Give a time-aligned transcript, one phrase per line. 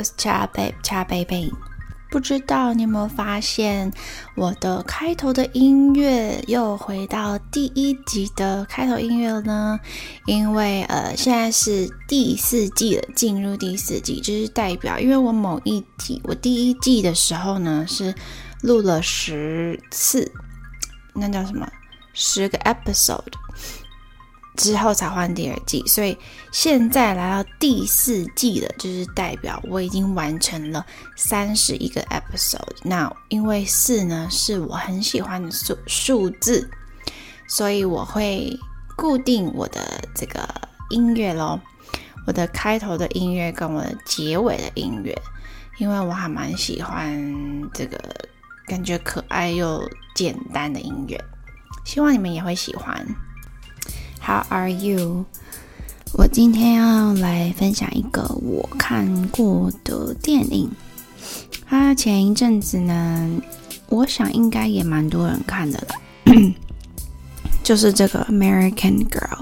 [0.00, 1.52] 我是 Cha Babe Cha Baby。
[2.10, 3.92] 不知道你有没有发现，
[4.34, 9.78] 我的开头的音乐又回到第一集的开头音乐了呢？
[10.24, 18.14] 因为呃，现在是第四季了，进入第四季，就是代表，因为我某一集，我第一季的时候呢是
[18.62, 20.32] 录了十次，
[21.12, 21.70] 那叫什么？
[22.14, 23.34] 十个 episode。
[24.60, 26.14] 之后才换第二季，所以
[26.52, 30.84] 现在来到第四季了，就是代表我已经完成了
[31.16, 32.76] 三十一个 episode。
[32.82, 36.68] 那因为四呢是我很喜欢的数数字，
[37.48, 38.54] 所以我会
[38.98, 40.46] 固定我的这个
[40.90, 41.58] 音乐咯，
[42.26, 45.16] 我的开头的音乐跟我的结尾的音乐，
[45.78, 47.10] 因为我还蛮喜欢
[47.72, 47.98] 这个
[48.66, 49.82] 感觉可爱又
[50.14, 51.18] 简单的音乐，
[51.86, 53.06] 希望你们也会喜欢。
[54.20, 55.24] How are you？
[56.12, 60.70] 我今天要来分享一个我看过的电影。
[61.66, 63.30] 它前一阵子呢，
[63.88, 65.94] 我想应该也蛮多人看的了，
[67.62, 69.38] 就是这个《American Girl》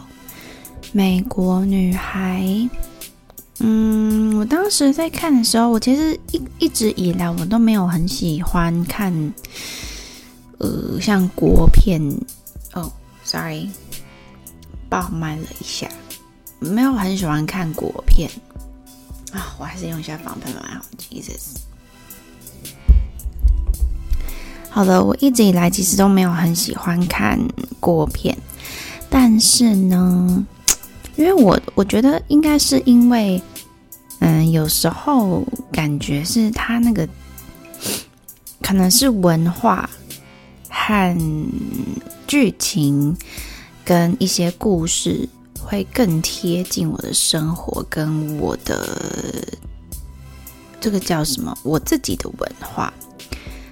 [0.92, 2.68] 美国女孩。
[3.60, 9.32] 嗯，我当时在看的时候，我其实一一直以来我都没有很喜欢看，
[10.58, 12.00] 呃，像国片。
[12.74, 12.92] 哦
[13.24, 13.68] ，Sorry。
[14.88, 15.88] 爆麦了一下，
[16.58, 18.30] 没有很喜欢看国片
[19.32, 20.80] 啊，我还是用一下防喷麦好。
[20.98, 21.58] Jesus，
[24.70, 27.38] 好的，我一直以来其实都没有很喜欢看
[27.80, 28.36] 国片，
[29.10, 30.46] 但是呢，
[31.16, 33.42] 因为我我觉得应该是因为，
[34.20, 37.06] 嗯，有时候感觉是他那个
[38.62, 39.88] 可能是文化
[40.68, 41.16] 和
[42.26, 43.16] 剧情。
[43.88, 45.26] 跟一些故事
[45.58, 49.48] 会更贴近我的生活，跟我的
[50.78, 51.56] 这个叫什么？
[51.62, 52.92] 我自己的文化。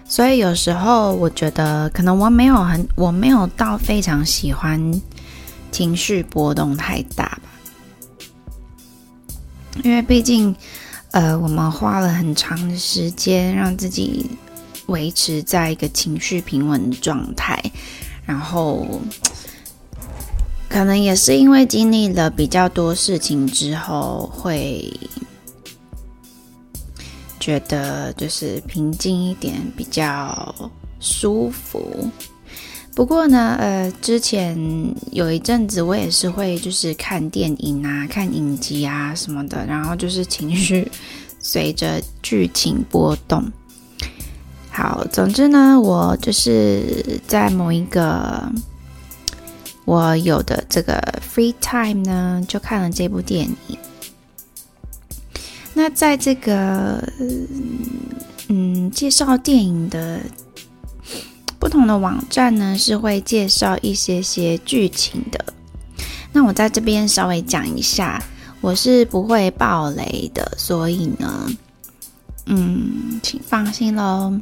[0.07, 4.81] 所以有时候我觉得，可能我没有很，我没有到非常喜欢
[5.71, 7.43] 情绪波动太大吧。
[9.85, 10.57] 因为毕竟，
[11.11, 14.25] 呃，我们花了很长的时间让自己
[14.87, 17.63] 维持在一个情绪平稳的状态，
[18.25, 18.89] 然后。
[20.69, 24.93] 可能也是因为经历了比较多事情之后，会
[27.41, 30.54] 觉得就是平静一点比较
[31.00, 32.10] 舒服。
[32.94, 34.59] 不过呢，呃，之前
[35.12, 40.91] 有一阵子我也是会就是看电影啊、看影集啊什么的，然后就是情绪
[41.38, 43.50] 随着剧情波动。
[44.71, 48.53] 好，总之呢，我就是在某一个。
[49.87, 53.79] 我有的这个 free time 呢，就看了这部电影。
[55.73, 57.03] 那在这个
[58.49, 60.21] 嗯介绍电影的
[61.59, 65.45] 不同的网站呢，是会介绍一些些剧情的。
[66.33, 68.23] 那我在这边稍微讲一下，
[68.61, 71.49] 我是不会爆雷的，所以呢，
[72.47, 74.39] 嗯，请放心喽。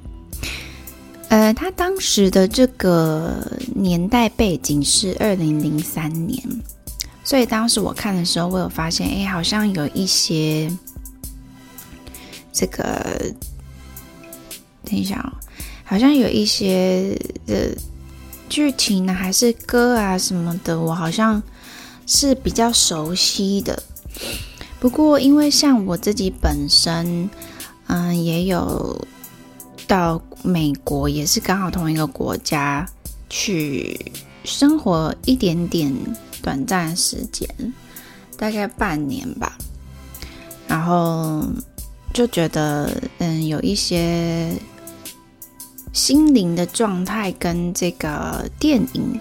[1.35, 6.41] 呃，他当时的这个年代背景是二零零三年，
[7.25, 10.71] 所以当时我看的时候，我有发现，哎，好像有一些
[12.53, 13.35] 这个，
[14.85, 15.35] 等一下哦，
[15.83, 17.19] 好像有一些
[17.49, 17.77] 的
[18.49, 21.43] 剧情呢，还是歌啊什么的，我好像
[22.07, 23.83] 是比较熟悉的。
[24.79, 27.29] 不过，因为像我自己本身，
[27.89, 29.05] 嗯，也有。
[29.87, 32.87] 到美国也是刚好同一个国家
[33.31, 33.99] 去
[34.45, 35.91] 生活一点点
[36.43, 37.49] 短暂时间，
[38.37, 39.57] 大概半年吧。
[40.69, 41.47] 然后
[42.13, 44.53] 就觉得，嗯，有一些
[45.95, 49.21] 心灵的状态跟这个电影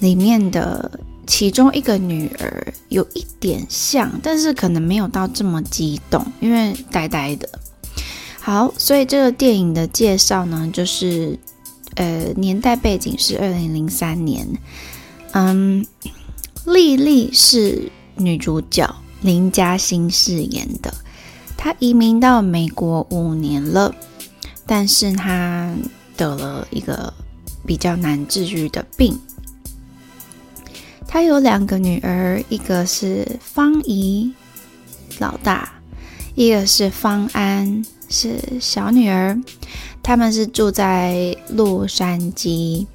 [0.00, 7.48] 里面的其中一个女儿有一点像，但是可能没有到这么激动，因为呆呆的。
[8.44, 11.38] 好，所以这个电影的介绍呢，就是
[11.94, 14.46] 呃，年代背景是二零零三年。
[15.32, 15.86] 嗯，
[16.66, 20.92] 丽丽是女主角，林嘉欣饰演的。
[21.56, 23.94] 她移民到美国五年了，
[24.66, 25.74] 但是她
[26.14, 27.10] 得了一个
[27.66, 29.18] 比较难治愈的病。
[31.08, 34.34] 她有两个女儿，一个是方怡，
[35.18, 35.72] 老大，
[36.34, 37.82] 一个是方安。
[38.08, 39.38] 是小女儿，
[40.02, 42.86] 他们是住在洛杉矶。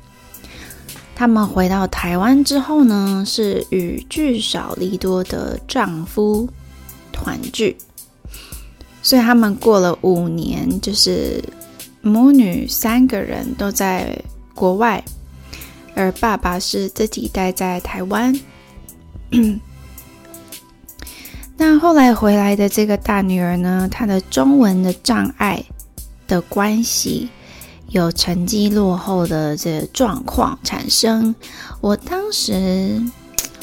[1.15, 6.47] 他们回到台湾之后呢，是与聚少离多的丈夫
[7.11, 7.75] 团聚。
[9.01, 11.43] 所以他们过了五年，就是
[12.01, 14.17] 母女三个人都在
[14.53, 15.03] 国外，
[15.95, 18.33] 而爸爸是自己待在台湾。
[21.59, 25.63] 那后来回来的这个大女儿呢，她的中文的障碍
[26.25, 27.29] 的关系。
[27.89, 31.33] 有成绩落后的这状况产生，
[31.81, 33.01] 我当时，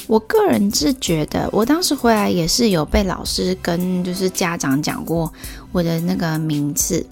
[0.09, 5.33] 我个人是觉得，我当时回来也是有被老师跟就是家长讲过
[5.71, 7.07] 我的那个名次，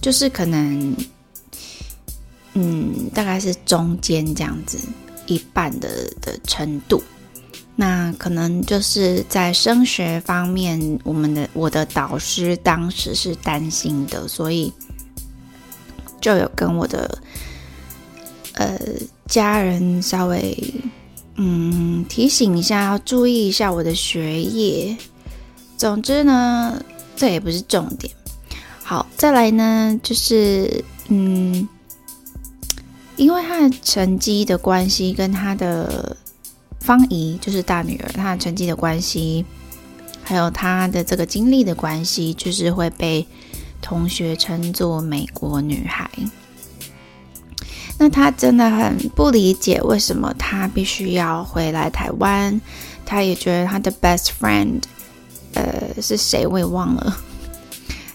[0.00, 0.96] 就是可能，
[2.52, 4.78] 嗯，大概是中间这样子
[5.26, 5.88] 一半的
[6.22, 7.02] 的程度，
[7.76, 14.72] 那可能就是在升学方面，我们的我的导师当时是担心的，所以。
[16.20, 17.18] 就有跟我的
[18.54, 18.78] 呃
[19.26, 20.56] 家人稍微
[21.34, 24.96] 嗯提醒一下，要注意一下我的学业。
[25.76, 26.82] 总之呢，
[27.14, 28.10] 这也不是重点。
[28.82, 31.68] 好，再来呢，就是嗯，
[33.16, 36.16] 因为他的成绩的关系，跟他的
[36.84, 39.44] 方怡就是大女儿，她的成绩的关系，
[40.22, 43.26] 还有她的这个经历的关系，就是会被。
[43.86, 46.10] 同学称作美国女孩，
[47.98, 52.58] 那她真的很不理解为什么她必须要回来台湾。
[53.04, 54.80] 她也觉得她的 best friend，
[55.52, 57.14] 呃，是谁我也忘了，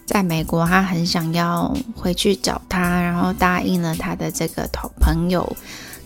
[0.07, 5.56] 在美国，她很想要回去找他，然后答应了他的这个同朋友，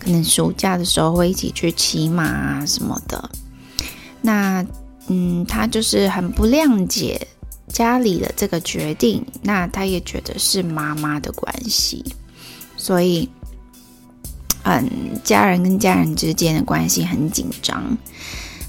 [0.04, 3.30] 可能暑假的时候会一起去骑马啊什么的。
[4.22, 4.64] 那
[5.08, 7.26] 嗯，他就是很不谅解。
[7.66, 12.04] 家里的这个决定，那他也觉得是妈妈的关系，
[12.76, 13.28] 所以，
[14.62, 14.88] 嗯，
[15.24, 17.96] 家人跟家人之间的关系很紧张。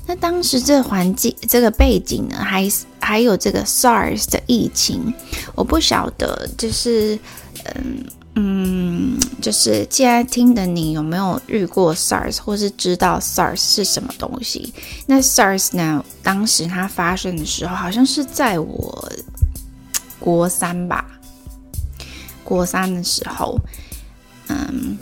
[0.08, 2.68] 那当时这环境、这个背景呢，还
[3.00, 5.14] 还有这个 SARS 的疫情，
[5.54, 7.20] 我不晓得，就是，
[7.66, 8.04] 嗯。
[8.38, 14.74] 嗯，就是既然听的你有没有遇过 SARS，或是知道 SARS 是什么东西？
[15.08, 16.04] 那 SARS 呢？
[16.22, 19.12] 当时它发生的时候，好像是在我
[20.20, 21.06] 国三吧，
[22.44, 23.58] 国三的时候，
[24.50, 24.98] 嗯，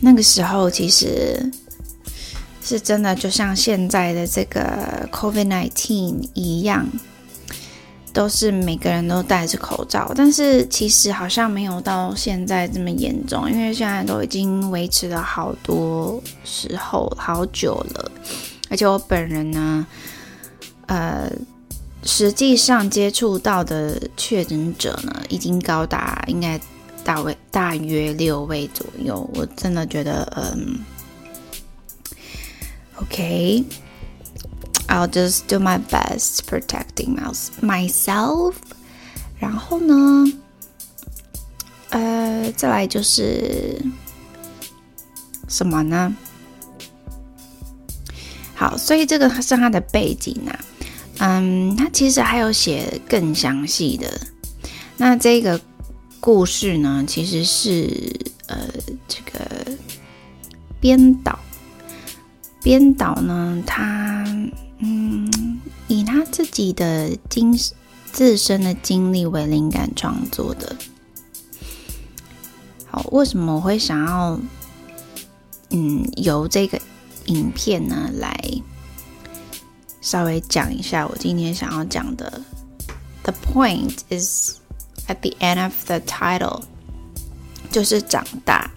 [0.00, 1.50] 那个时候其实
[2.62, 6.86] 是真的，就像现在的这个 COVID-19 一样。
[8.14, 18.10] 都是每个人都戴着口罩，但是其实好像没有到现在这么严重，因为现在都已经维持了好多时候好久了，
[18.70, 19.84] 而且我本人呢，
[20.86, 21.28] 呃，
[22.04, 26.58] 实际上接触到的确诊者呢，已经高达应该
[27.02, 30.78] 大位大约六位左右，我真的觉得，嗯
[33.02, 33.64] ，OK。
[34.86, 37.18] I'll just do my best protecting
[37.60, 38.54] myself。
[39.38, 40.32] 然后呢，
[41.90, 43.80] 呃，再来就是
[45.48, 46.14] 什么呢？
[48.54, 50.58] 好，所以这个是它的背景啊。
[51.18, 54.20] 嗯，它其实还有写更详细的。
[54.96, 55.60] 那这个
[56.20, 57.88] 故事呢，其实是
[58.46, 58.68] 呃，
[59.08, 59.44] 这个
[60.80, 61.38] 编导，
[62.62, 64.13] 编导呢，他。
[64.78, 67.58] 嗯，以他自己的经
[68.12, 70.76] 自身的经历为灵感创作的。
[72.90, 74.38] 好，为什么我会想要
[75.70, 76.80] 嗯由这个
[77.26, 78.38] 影片呢来
[80.00, 82.42] 稍微讲一下我今天想要讲的
[83.22, 84.58] ？The point is
[85.08, 86.62] at the end of the title，
[87.72, 88.70] 就是长大。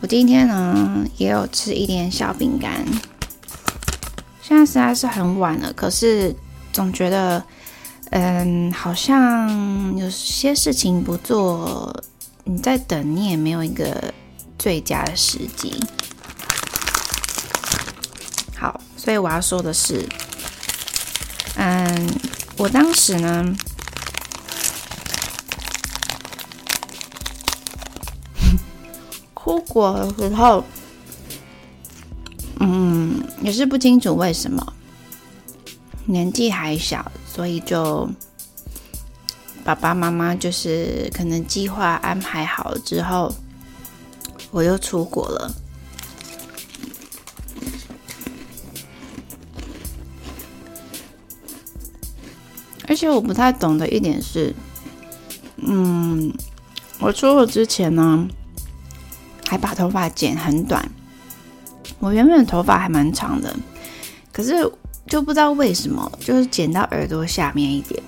[0.00, 2.84] 我今天呢也有吃一点小饼干。
[4.48, 6.32] 现在实在是很晚了，可是
[6.72, 7.42] 总觉得，
[8.10, 11.92] 嗯，好像有些事情不做，
[12.44, 14.14] 你在等，你也没有一个
[14.56, 15.74] 最佳的时机。
[18.56, 20.08] 好，所以我要说的是，
[21.56, 22.08] 嗯，
[22.56, 23.44] 我当时呢，
[29.34, 30.64] 出国的时候。
[32.60, 34.72] 嗯，也是不清楚为什么，
[36.04, 38.08] 年纪还小，所以就
[39.64, 43.32] 爸爸妈妈就是可能计划安排好了之后，
[44.50, 45.54] 我又出国了。
[52.88, 54.54] 而且我不太懂的一点是，
[55.56, 56.32] 嗯，
[57.00, 58.26] 我出国之前呢，
[59.48, 60.88] 还把头发剪很短。
[61.98, 63.54] 我原本的头发还蛮长的，
[64.32, 64.70] 可是
[65.06, 68.02] 就不知道为什么，就是剪到耳朵下面一点。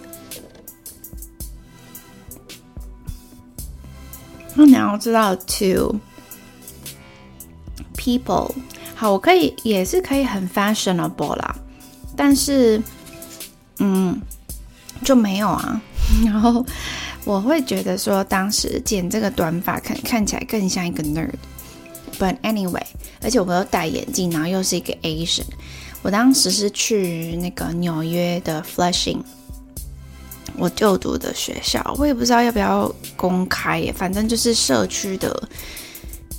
[4.55, 5.97] 那你要知道，to
[7.97, 8.53] people，
[8.95, 11.55] 好，我可以也是可以很 fashionable 啦，
[12.17, 12.83] 但是，
[13.79, 14.21] 嗯，
[15.05, 15.81] 就没有啊。
[16.25, 16.65] 然后
[17.25, 21.35] 我会觉得说，当时剪这个短发看看起来更像一个 nerd。
[22.19, 22.83] But anyway，
[23.21, 25.45] 而且我又戴眼镜，然后又是一个 Asian。
[26.01, 29.19] 我当时是去那个纽约的 Flushing，
[30.57, 35.49] 我就读的学校，我也不知道要不要公开耶，反正就是社区的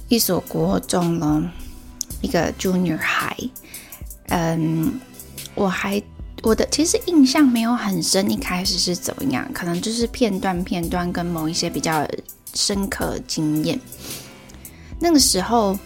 [0.08, 1.52] 一所国中呢，
[2.22, 3.50] 一个 Junior High。
[4.30, 4.94] 嗯，
[5.56, 6.02] 我还
[6.42, 12.08] 我的其实印象没有很深，一开始是怎么样，可能就是片段片段跟某一些比较
[12.54, 13.78] 深刻经验。
[15.02, 15.78] 那个时候。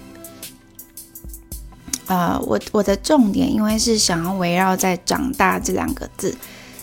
[2.07, 6.35] 呃，我我的重点因为是想要围绕在“长大”这两个字，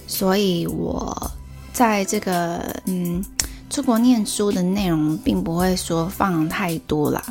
[0.06, 1.30] 所以我
[1.72, 3.22] 在这个嗯
[3.68, 7.22] 出国念书的内容，并不会说放太多啦，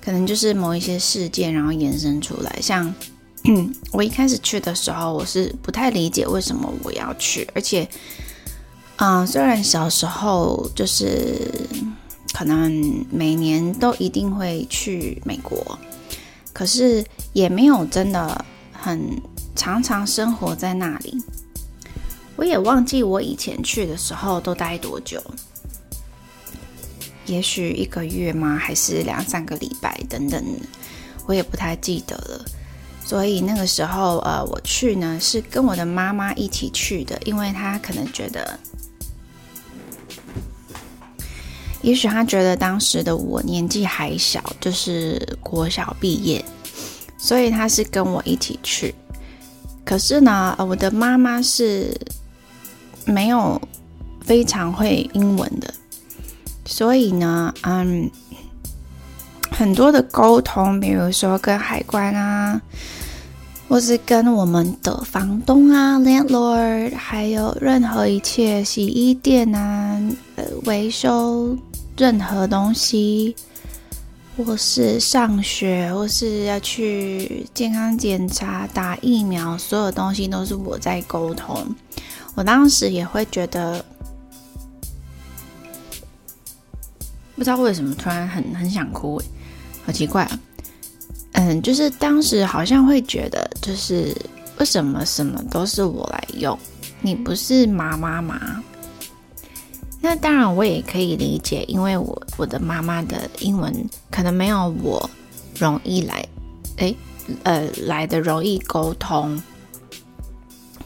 [0.00, 2.58] 可能就是某一些事件，然后延伸出来。
[2.60, 2.94] 像
[3.92, 7.88] 我一开始去的时候，我是不太理解为什么我要去，而且，
[8.96, 11.50] 嗯，虽然小时候就是
[12.34, 15.78] 可能每年都一定会去美国。
[16.56, 19.20] 可是也没有真的很
[19.54, 21.22] 常常生活在那里，
[22.34, 25.22] 我也忘记我以前去的时候都待多久，
[27.26, 28.56] 也许一个月吗？
[28.56, 30.42] 还是两三个礼拜等等，
[31.26, 32.42] 我也不太记得了。
[33.04, 38.58] 所以那个时候，呃，我去呢是跟我的妈妈一起去的，因为她可能觉得。
[41.86, 46.44] 也许他觉得当时的我年纪还小，就是国小毕业，
[47.16, 48.92] 所以他是跟我一起去。
[49.84, 51.96] 可是呢，我的妈妈是
[53.04, 53.62] 没有
[54.20, 55.72] 非常会英文的，
[56.64, 58.10] 所以呢，嗯，
[59.52, 62.60] 很多的沟通，比如说跟海关啊，
[63.68, 70.02] 或是跟我们的房东啊 （landlord），还有任何一切洗衣店啊，
[70.34, 71.56] 呃，维修。
[71.96, 73.34] 任何东西，
[74.36, 81.74] 或是上学，或是要去健康检查、打疫苗，所有东西都是我在沟通。
[82.34, 83.82] 我当时也会觉得，
[87.34, 89.20] 不知道为什么突然很很想哭，
[89.86, 90.38] 好奇怪啊！
[91.32, 94.14] 嗯，就是当时好像会觉得，就是
[94.58, 96.58] 为什么什么都是我来用，
[97.00, 98.62] 你不是妈妈吗？
[100.00, 103.74] 那当然，我也可以理解，因为我我的妈妈的英文
[104.08, 105.10] 可能没有我
[105.58, 106.24] 容易来，
[106.76, 106.94] 哎，
[107.42, 109.42] 呃，来的容易沟通，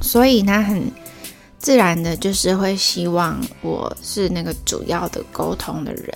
[0.00, 0.90] 所以她很
[1.59, 6.14] 自然的，就是会希望我是那个主要的沟通的人，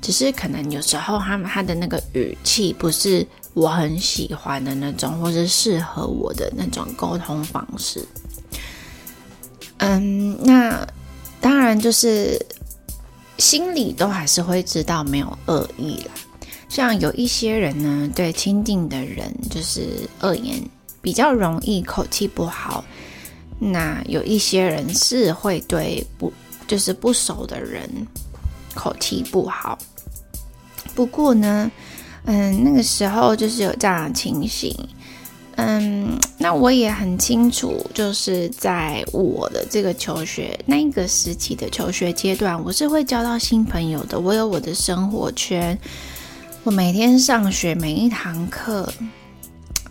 [0.00, 8.06] 只是可能有时候他们他的那个语气不是我很喜欢的那种，或是适合我的那种沟通方式。
[9.78, 10.86] 嗯，那。
[11.40, 12.38] 当然，就是
[13.38, 16.12] 心里都还是会知道没有恶意啦。
[16.68, 20.62] 像有一些人呢，对亲近的人就是恶言，
[21.00, 22.84] 比较容易口气不好。
[23.58, 26.32] 那有一些人是会对不
[26.66, 27.88] 就是不熟的人
[28.74, 29.78] 口气不好。
[30.94, 31.70] 不过呢，
[32.24, 34.74] 嗯，那个时候就是有这样的情形。
[35.66, 44.18] 嗯，那我也很清楚，就是在我的这个求学那一个时期的求学阶段，我是会交到新朋友的。
[44.18, 45.78] 我有我的生活圈，
[46.62, 48.92] 我每天上学每一堂课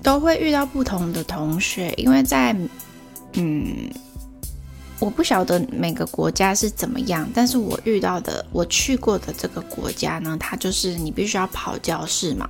[0.02, 2.56] 都会遇到不同的同学，因为在
[3.34, 3.90] 嗯，
[5.00, 12.50] 我不晓得每个国家是怎么样，但是我遇到的我去过的这个国家呢，它就是你必须要跑教室嘛。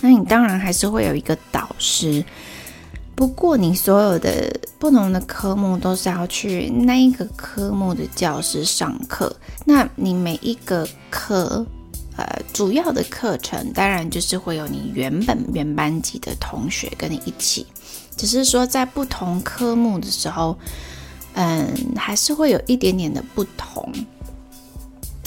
[0.00, 2.24] 那你当然还是会有一个导师，
[3.14, 9.34] 不过你所有的不同的科目都是要去那一个科目的教室上课。
[9.64, 11.66] 那你每一个课，
[12.16, 17.66] 呃，主要的课程当然就是会有你原本原班级的同学跟你一起，
[18.16, 20.56] 只是说在不同科目的时候，
[21.34, 23.92] 嗯，还是会有一点点的不同。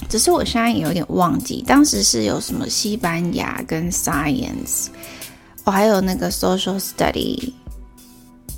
[0.09, 4.87] 只是我现在也有点忘记，当时是有什么西班牙跟 science，
[5.63, 7.53] 我还有那个 social study、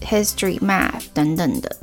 [0.01, 1.77] history、math 等等的，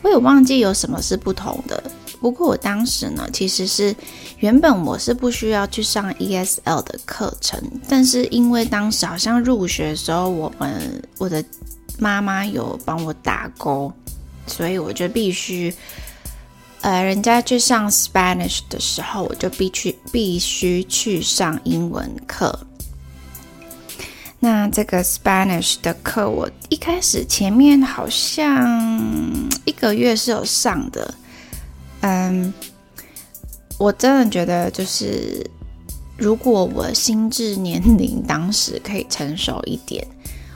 [0.00, 1.82] 我也忘记有什么是不同的。
[2.20, 3.94] 不过我当时呢，其实是
[4.38, 11.44] 原本我是不需要去上 ESL 的课程，但是因为当时好像入学的时候，我们我的
[11.98, 13.92] 妈妈有帮我打勾，
[14.46, 15.74] 所以我就必须。
[16.84, 22.66] 呃，人家去上 Spanish 的时候，我就必须必须去上英文课。
[24.38, 28.68] 那这个 Spanish 的课，我一开始前面好像
[29.64, 31.14] 一个月是有上的。
[32.02, 32.52] 嗯，
[33.78, 35.50] 我真的觉得，就是
[36.18, 40.06] 如果我心智年龄当时可以成熟一点，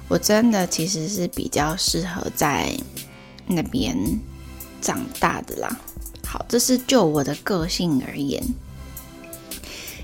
[0.08, 2.70] 我真的其实是比较适合在
[3.47, 3.97] 那边
[4.82, 5.75] 长大的啦。
[6.30, 8.42] 好，这是就我的个性而言。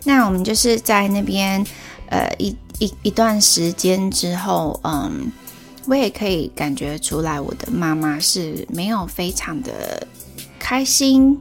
[0.05, 1.63] 那我们就是在那边，
[2.09, 5.31] 呃，一一一段时间之后，嗯，
[5.87, 10.07] 我也可以感觉出来，我的妈妈是没有非常的
[10.59, 11.39] 开心，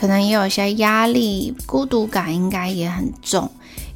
[0.00, 3.48] 可能也有一些压力，孤独感应该也很重，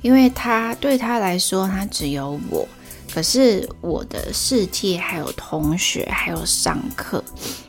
[0.03, 2.69] 因为她对她来说，她只有我。
[3.15, 7.23] 可是我的世界还有同学，还有上课。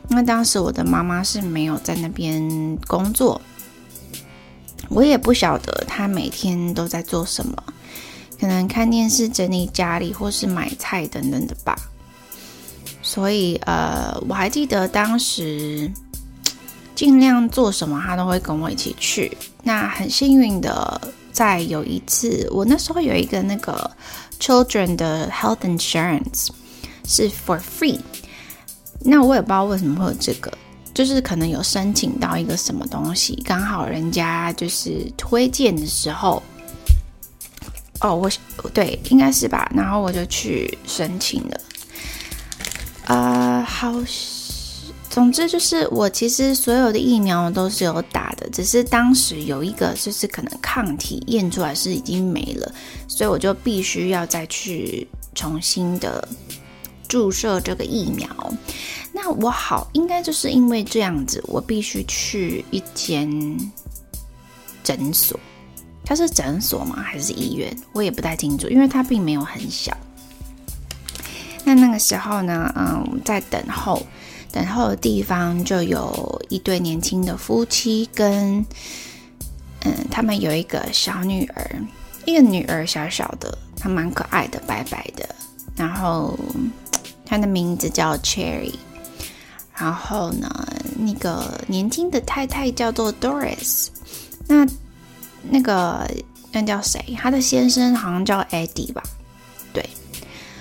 [0.08, 3.38] 那当时我的妈妈是没有在那边工作，
[4.88, 7.62] 我也不晓得她每天都在做什么，
[8.40, 11.78] 可能看电视、整理家里，或是买菜等等的吧。
[13.02, 15.92] 所以，呃，我还记得当时
[16.94, 19.36] 尽量做什么，她都会跟我一起去。
[19.62, 20.98] 那很幸运的，
[21.32, 23.90] 在有一次，我那时候有一个那个。
[24.40, 26.48] Children 的 health insurance
[27.06, 28.00] 是 for free，
[29.00, 30.52] 那我也不知道为什么会有这个，
[30.92, 36.42] 就是可能有申请到一个什么东西，刚好人家就是推荐的时候，
[38.00, 38.30] 哦，我
[38.74, 41.60] 对，应该是吧，然后我就去申请了，
[43.06, 43.94] 啊，好。
[45.14, 52.74] 总之就是，我其实所有的疫苗都是有打的，只是当时有一个就是可能抗体验出来是已经没了，
[53.06, 56.26] 所以我就必须要再去重新的
[57.06, 58.28] 注射这个疫苗。
[59.12, 63.56] 那我好，应该就是因为这样子，我必须去一间
[64.82, 65.38] 诊所，
[66.04, 66.96] 它是诊所吗？
[67.00, 67.72] 还是医院？
[67.92, 69.96] 我也不太清楚，因为它并没有很小。
[71.62, 74.04] 那那个时候呢，嗯，在等候。
[74.54, 78.64] 等候的地方就有一对年轻的夫妻，跟
[79.80, 81.82] 嗯，他们有一个小女儿，
[82.24, 85.28] 一个女儿小小的，她蛮可爱的，白白的。
[85.74, 86.38] 然后
[87.26, 88.74] 她的名字叫 Cherry。
[89.74, 90.48] 然后呢，
[90.96, 93.88] 那个年轻的太太叫做 Doris。
[94.46, 94.64] 那
[95.42, 96.08] 那个
[96.52, 97.18] 那叫谁？
[97.20, 99.02] 她的先生好像叫 Eddie 吧？
[99.72, 99.84] 对。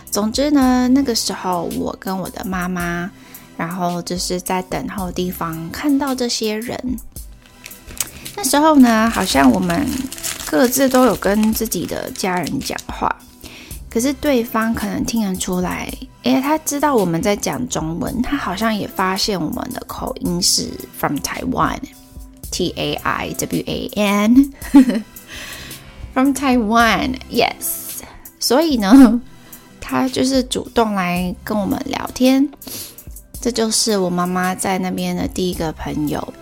[0.10, 3.12] 总之呢，那个时候我跟我的妈妈。
[3.58, 6.98] 然后就是在等候地方看到这些人，
[8.36, 9.88] 那时候呢，好像我们
[10.46, 13.16] 各自都有跟自己的家人讲话，
[13.90, 15.92] 可是对方可能听得出来，
[16.24, 25.02] 诶，他知道我们在讲中文，他好像也发现我们的口音是 from Taiwan，T A I W A N，from
[26.34, 28.02] Taiwan，yes，
[28.40, 29.22] 所以呢，
[29.80, 32.50] 他就是主动来跟我们聊天。
[33.44, 36.34] 这就是我妈妈在那边的第一个朋友，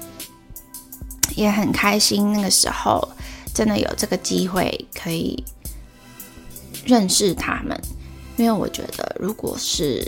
[1.36, 2.32] 也很开心。
[2.32, 3.10] 那个时候
[3.56, 5.44] 真的有这个机会可以
[6.86, 7.76] 认识他们，
[8.38, 10.08] 因为我觉得，如果是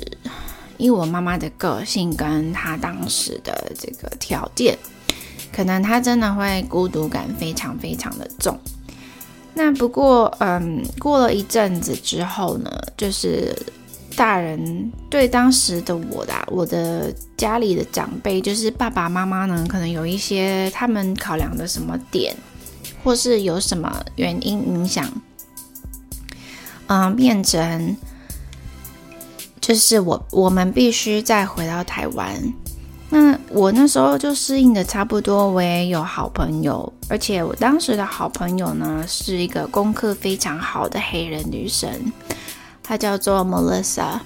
[0.77, 4.77] 以我妈妈的个性跟她当时的这个条件，
[5.51, 8.55] 可能她真的会孤独感非常非常的重。
[9.55, 13.57] 那不过，嗯，过了一阵子之后呢，就是。
[14.15, 22.35] 大人对当时的我的，我的家里的长辈，就是爸爸妈妈呢，可能有一些他们考量的什么点，
[23.03, 25.09] 或是有什么原因影响，
[26.87, 27.97] 嗯，变成
[29.59, 32.53] 就是我我们必须再回到台湾。
[33.09, 41.89] 那我那时候就适应的差不多，我也有好朋友，而且我当时的好朋友呢，是一个功课非常好的黑人女生。
[42.83, 44.19] 她叫做 Melissa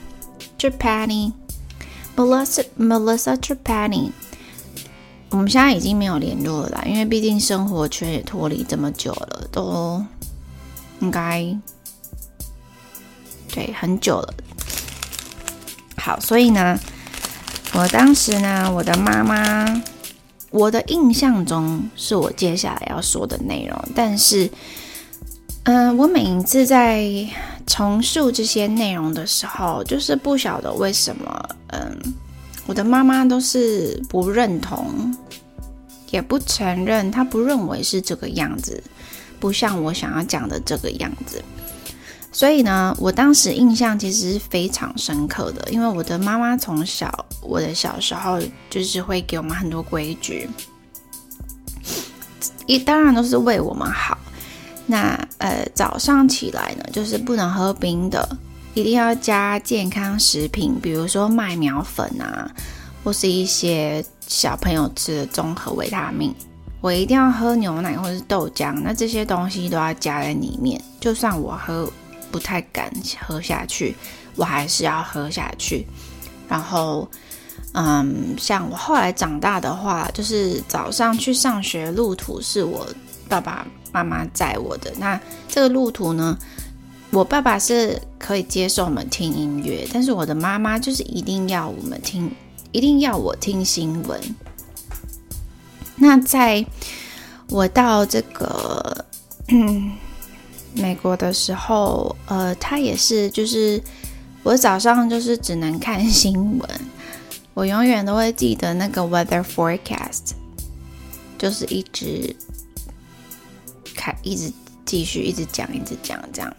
[0.57, 4.09] Trapani，Melissa Melissa Trapani。
[5.29, 10.03] 我们现在已经没有联络了，因为毕竟生活圈也脱离这么久了，都
[10.99, 11.55] 应该
[13.53, 14.33] 对很久了。
[15.97, 16.79] 好，所以呢，
[17.73, 19.83] 我当时呢，我的妈妈，
[20.49, 24.49] 我的印象中是我接下来要说的内容，但是，
[25.63, 27.27] 嗯，我每一次在。
[27.67, 31.95] 重述这些内容的时候，就是不晓得为什么，嗯，
[32.65, 35.13] 我的妈妈都是不认同，
[36.09, 38.81] 也不承认，她不认为是这个样子，
[39.39, 41.43] 不像我想要讲的这个样子。
[42.31, 50.49] 所以呢，我当时印象其实是非常深刻的，因为我的妈妈从小，我的小时候就是会给我们很多规矩，
[52.65, 54.17] 一当然都是为我们好。
[54.87, 58.27] 那呃，早上起来呢，就是不能喝冰的，
[58.73, 62.49] 一定要加健康食品，比如说麦苗粉啊，
[63.03, 66.33] 或是一些小朋友吃的综合维他命。
[66.79, 70.81] 我一定要喝牛奶或是豆浆，那这些东西都要加在里面。
[71.01, 71.91] 就算我喝
[72.31, 73.95] 不太敢喝下去，
[74.35, 75.85] 我还是要喝下去。
[76.47, 77.09] 然后，
[77.73, 82.87] 嗯，像我后来长大的话，就是早上去上学路途是我
[83.27, 84.91] 爸爸妈妈载我的。
[84.97, 86.37] 那这个路途呢，
[87.11, 92.31] 我爸爸是可以接受我们听音乐，但是我的妈妈就是一定要我们听，
[92.71, 94.19] 一定要我听新闻。
[95.95, 96.65] 那在
[97.49, 99.05] 我到这个
[100.75, 103.81] 美国的时候，呃，他也是，就是
[104.43, 106.69] 我早上就是只能看新闻，
[107.55, 110.33] 我永远都会记得那个 weather forecast，
[111.37, 112.35] 就是一直
[113.97, 114.53] 看，一直
[114.85, 116.53] 继续，一直讲，一直讲这样。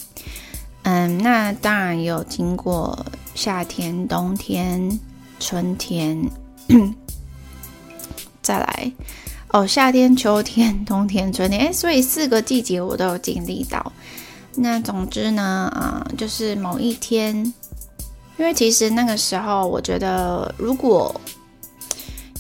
[0.83, 4.98] 嗯，那当然有经过夏天、冬天、
[5.40, 6.18] 春天，
[8.42, 8.92] 再来。
[9.51, 13.92] 哦，夏天、秋天、 冬天、春天，哎，所以四个季节我都有经历到。
[14.55, 17.35] 那总之呢，啊，就是某一天，
[18.37, 21.18] 因为其实那个时候，我觉得如果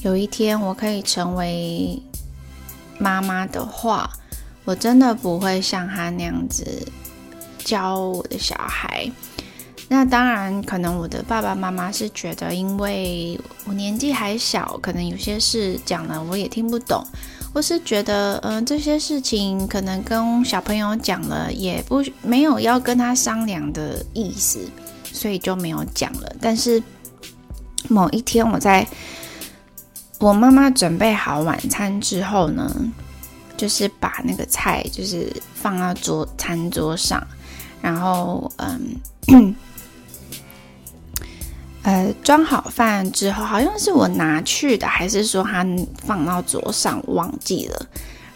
[0.02, 2.00] 有一天我可以成为
[2.98, 4.10] 妈妈的话，
[4.68, 6.86] 我真的不会像他那样子
[7.64, 9.10] 教我的小孩。
[9.88, 17.02] 那当然，可能我的爸爸妈妈是觉得，因为我年纪还小，可能有些事讲了我也听不懂，
[17.54, 24.60] 或是觉得，嗯，这些事情可能跟小朋友讲了也不没有要跟他商量的意思，
[25.02, 26.30] 所以就没有讲了。
[26.42, 26.82] 但是
[27.88, 28.86] 某一天，我在
[30.18, 32.70] 我妈妈准备好晚餐之后呢，
[33.58, 37.22] 就是把那个菜就是放到桌餐桌上，
[37.82, 39.54] 然后，嗯。
[41.82, 45.64] 呃，装好饭之后，好像是我拿去的，还是说他
[46.04, 47.86] 放到桌上忘记了？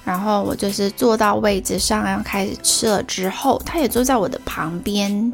[0.05, 5.31] 然后我就是坐到位置上要开始吃了之后，他也坐在我的旁边，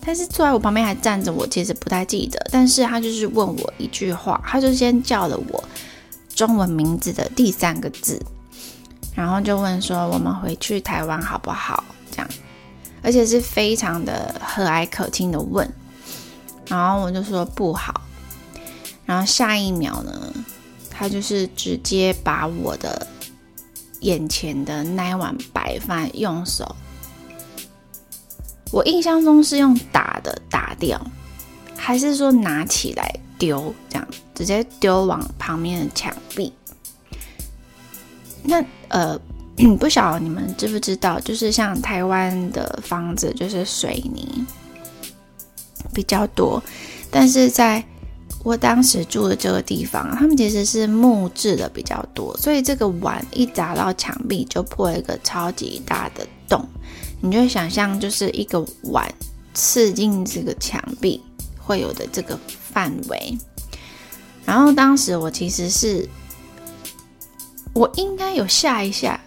[0.00, 2.40] 但是坐在我旁边还站着，我其实不太记得。
[2.50, 5.62] 但是他就是问我一句话，他就先叫了我
[6.34, 8.18] 中文名字的第三个字，
[9.18, 11.82] 然后就问说我们回去台湾好不好？
[12.08, 12.28] 这样，
[13.02, 15.68] 而且是非常的和蔼可亲的问。
[16.68, 18.00] 然后我就说不好，
[19.04, 20.32] 然后下一秒呢，
[20.88, 23.04] 他就是直接把我的
[24.02, 26.76] 眼前的那碗白饭用手，
[28.70, 30.96] 我印象中是用打的打掉，
[31.76, 36.52] 还是说拿起来丢，这样直接丢往旁边的墙壁。
[38.48, 39.20] 那呃，
[39.78, 44.44] 不晓得你们知不知道，就是像台湾的房子就是水泥。
[45.94, 46.62] 比较多，
[47.10, 47.82] 但是在
[48.44, 56.64] 我当时住的这个地方，他们其实是木质的比较多，所以这个碗一砸到墙壁就破了一个超级大的洞。
[57.20, 59.12] 你就想象，就是一个碗
[59.54, 61.20] 刺进这个墙壁
[61.58, 63.36] 会有的这个范围。
[64.44, 66.06] 然后当时我其实是，
[67.78, 69.20] 我应该有吓一下，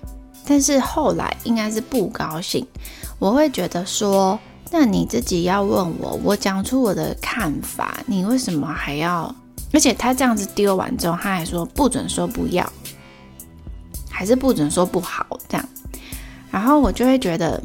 [0.45, 2.67] 但是后来应该是不高兴，
[3.17, 4.37] 我会觉得说。
[4.73, 9.33] 那你自己要问我，我讲出我的看法，你为什么还要？
[9.73, 12.65] 而且他这样子丢完之后，他还说不准说不要，
[14.09, 15.69] 还是不准说不好这样。
[16.49, 17.61] 然后我就会觉得，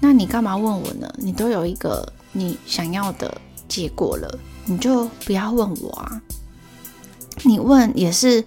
[0.00, 1.06] 那你干嘛问我呢？
[1.18, 6.20] 你都有一个你想要的结果了，你就不要问我啊。
[7.42, 8.42] 你问也是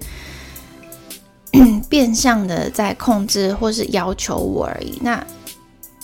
[1.90, 5.00] 变相的在控制或是要求我而已。
[5.02, 5.26] 那。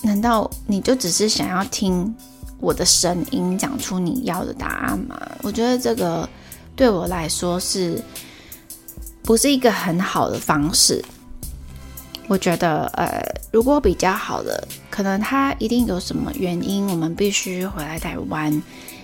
[0.02, 2.16] 难道你就只是想要听
[2.60, 5.20] 我的声音讲出你要的答案吗？
[5.42, 6.30] 我觉得这个
[6.76, 8.00] 对我来说是
[9.24, 11.04] 不是一个很好的方式？
[12.28, 13.20] 我觉得，呃，
[13.52, 18.62] 如果比较好的，可能他一定有什么原因，我们必须回来台湾。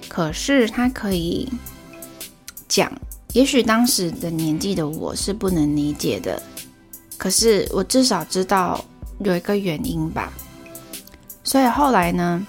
[0.08, 1.52] 可是他可以
[2.68, 2.92] 讲，
[3.34, 6.42] 也许当时的年纪的我是不能理解的，
[7.18, 8.84] 可是我至少知道
[9.20, 10.32] 有一个原因吧。
[11.44, 12.46] 所以后来呢，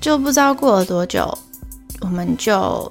[0.00, 1.36] 就不知道过了多久，
[2.00, 2.90] 我们就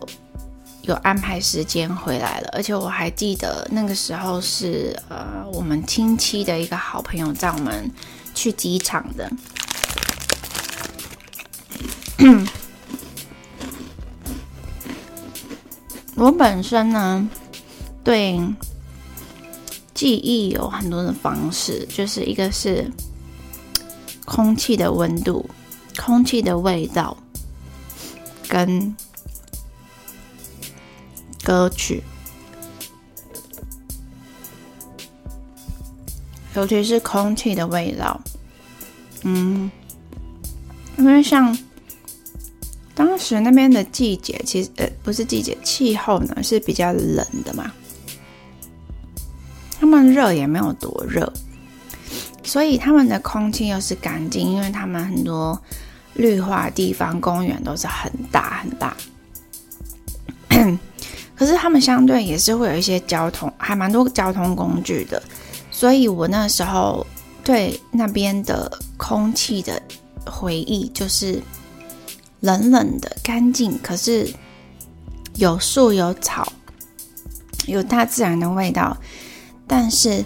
[0.83, 2.49] 有安排时间回来了。
[2.53, 7.91] 而且我还记得那个时候是呃，我们亲戚的一个好朋友载我们
[8.33, 9.31] 去机场的。
[16.15, 17.29] 我本身呢，
[18.03, 18.39] 对。
[19.93, 22.89] 记忆有很多的方式，就是一个是
[24.25, 25.47] 空气的温度、
[25.95, 27.15] 空气的味道，
[28.47, 28.95] 跟
[31.43, 32.01] 歌曲，
[36.55, 38.19] 尤其是空气的味道。
[39.21, 39.69] 嗯，
[40.97, 41.55] 因为像
[43.01, 47.71] 当时那边的季节，其实呃不是季节，气候呢是比较冷的嘛。
[49.79, 51.33] 他们热也没有多热，
[52.43, 55.59] 所以他们的空气又是干净，因为他们很多
[56.13, 58.95] 绿化地方、公园都是很大很大。
[61.35, 65.19] 可是他们相对也是会有一些交通，还蛮多交通工具的，
[65.71, 67.03] 所以我那时候
[67.43, 69.81] 对那边的空气的
[70.23, 71.41] 回忆就是
[72.41, 74.31] 冷冷的、干净，可是
[75.35, 76.51] 有树有草，
[77.65, 78.95] 有大自然的味道。
[79.65, 80.23] 但是，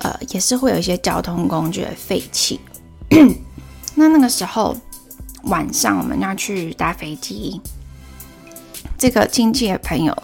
[0.00, 2.60] 呃，也是会有一些交通工具的废气。
[3.94, 4.76] 那那个时候
[5.44, 7.60] 晚上我们要去搭飞机，
[8.98, 10.16] 这个亲戚的朋友，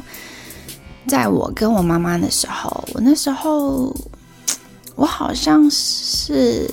[1.07, 3.95] 在我跟我妈妈的时候，我那时候
[4.97, 6.69] 我好像是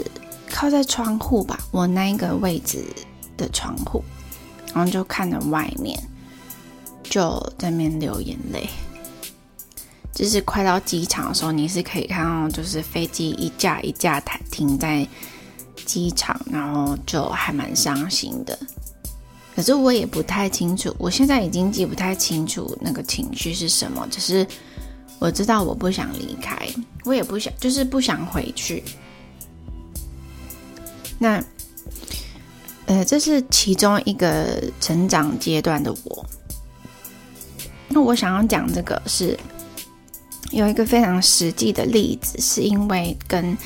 [0.49, 2.83] 靠在窗户吧，我那一个位置
[3.37, 4.03] 的窗户，
[4.75, 5.97] 然后就看着外面，
[7.03, 8.69] 就在那边流眼泪。
[10.13, 15.07] 就是快到机场的时候，你是可以看到，就是飞机一架一架停停在
[15.85, 18.57] 机场，然后就还蛮伤心的。
[19.55, 24.07] 可是我也不太清楚，我现在已经记不太清楚那个情绪是什么。
[24.11, 24.45] 只是
[25.19, 26.67] 我知道我不想离开，
[27.03, 28.83] 我也不想，就是不想回去。
[31.19, 31.41] 那，
[32.85, 36.25] 呃，这是其中一个成长阶段的我。
[37.87, 39.37] 那我想要讲这个是。
[40.51, 43.57] 有一个非常实际的例子，是因为跟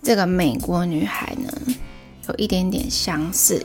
[0.00, 1.52] 这个美国女孩呢
[2.28, 3.62] 有一点点相似，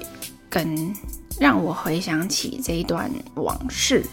[0.49, 0.93] 跟
[1.39, 4.03] 让我回想起这一段往事。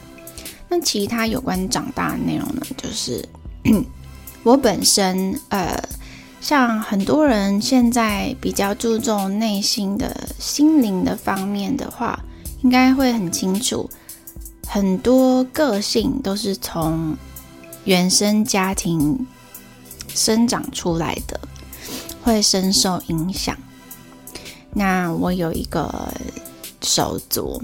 [0.68, 3.26] 那其他有关长大的内容呢，就是
[4.44, 5.74] 我本身呃，
[6.44, 12.22] 像很多人现在比较注重内心的心灵的方面的话，
[12.62, 13.88] 应该会很清楚，
[14.68, 17.16] 很多个性都是从。
[17.84, 19.26] 原生家庭
[20.14, 21.38] 生长出来的
[22.22, 23.54] 会深受影响。
[24.72, 26.10] 那我有一个
[26.80, 27.62] 手足，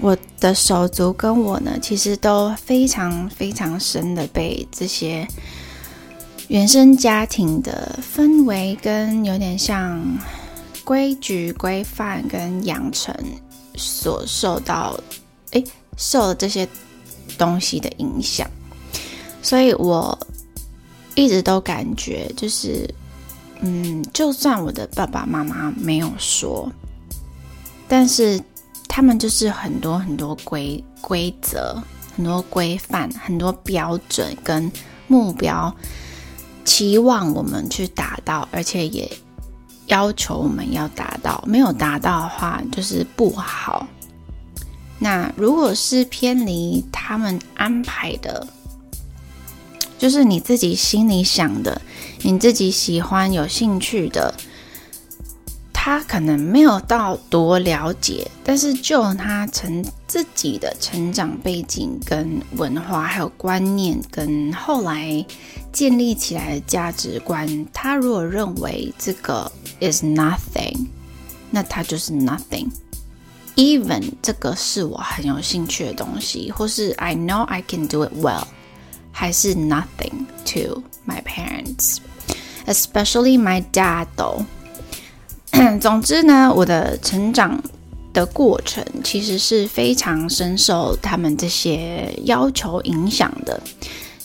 [0.00, 5.26] 我的手足跟我呢，其实都非常非常深的被这些
[6.48, 10.00] 原生家庭的氛围跟有点像
[10.84, 13.12] 规矩规范跟养成
[13.74, 14.98] 所受到，
[15.50, 15.62] 哎，
[15.96, 16.66] 受了这些
[17.36, 18.48] 东西的影响。
[19.42, 20.16] 所以我
[21.16, 22.88] 一直都感觉，就是，
[23.60, 26.70] 嗯，就算我的爸爸妈妈没有说，
[27.88, 28.40] 但是
[28.88, 31.82] 他们就是很多很多规规则、
[32.16, 34.70] 很多规范、很多标准跟
[35.08, 35.74] 目标，
[36.66, 39.10] 期望我们去达到，而且也
[39.86, 41.42] 要求我们要达到。
[41.46, 43.86] 没有达到的话，就是不好。
[44.98, 48.46] 那如果是偏离他们安排的，
[49.98, 51.80] 就是你自己心里想的，
[52.22, 54.34] 你自己喜欢、有兴趣的，
[55.86, 65.24] 他可能没有到多了解，但是就他成自己的成长背景、跟文化、还有观念，跟后来
[65.72, 69.48] 建立起来的价值观，他如果认为这个
[69.80, 70.88] is nothing，
[71.52, 72.66] 那他就是 nothing。
[73.54, 78.42] Even 这个是我很有兴趣的东西，或是 I know I can do it well。
[79.12, 81.98] 还是 nothing to my parents,
[82.66, 84.08] especially my dad.
[84.16, 84.44] 都，
[85.80, 87.62] 总之呢，我的成长
[88.12, 93.60] 的过程其实是非常深受他们这些要求影响的。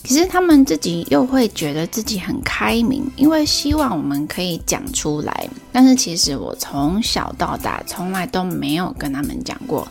[0.02, 5.48] 可是他们自己又会觉得自己很开明，因为希望我们可以讲出来。
[5.70, 9.86] 但是其实我从小到大从来都没有跟他们讲过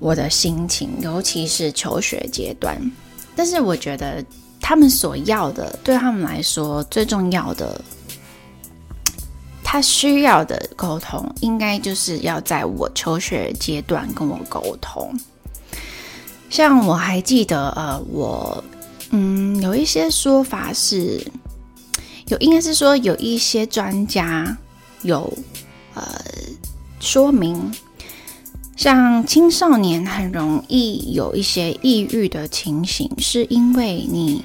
[0.00, 2.76] 我的心情，尤其是求学阶段。
[3.36, 4.24] 但是我觉得
[4.60, 7.80] 他们所要的，对他们来说最重要的，
[9.76, 15.14] 他需要的沟通，应该就是要在我求学阶段跟我沟通。
[16.48, 18.64] 像我还记得，呃，我
[19.10, 21.22] 嗯有一些说法是，
[22.28, 24.56] 有应该是说有一些专家
[25.02, 25.30] 有
[25.92, 26.02] 呃
[26.98, 27.70] 说明。
[28.78, 34.42] 像青少年很容易有一些抑郁的情形，是因为你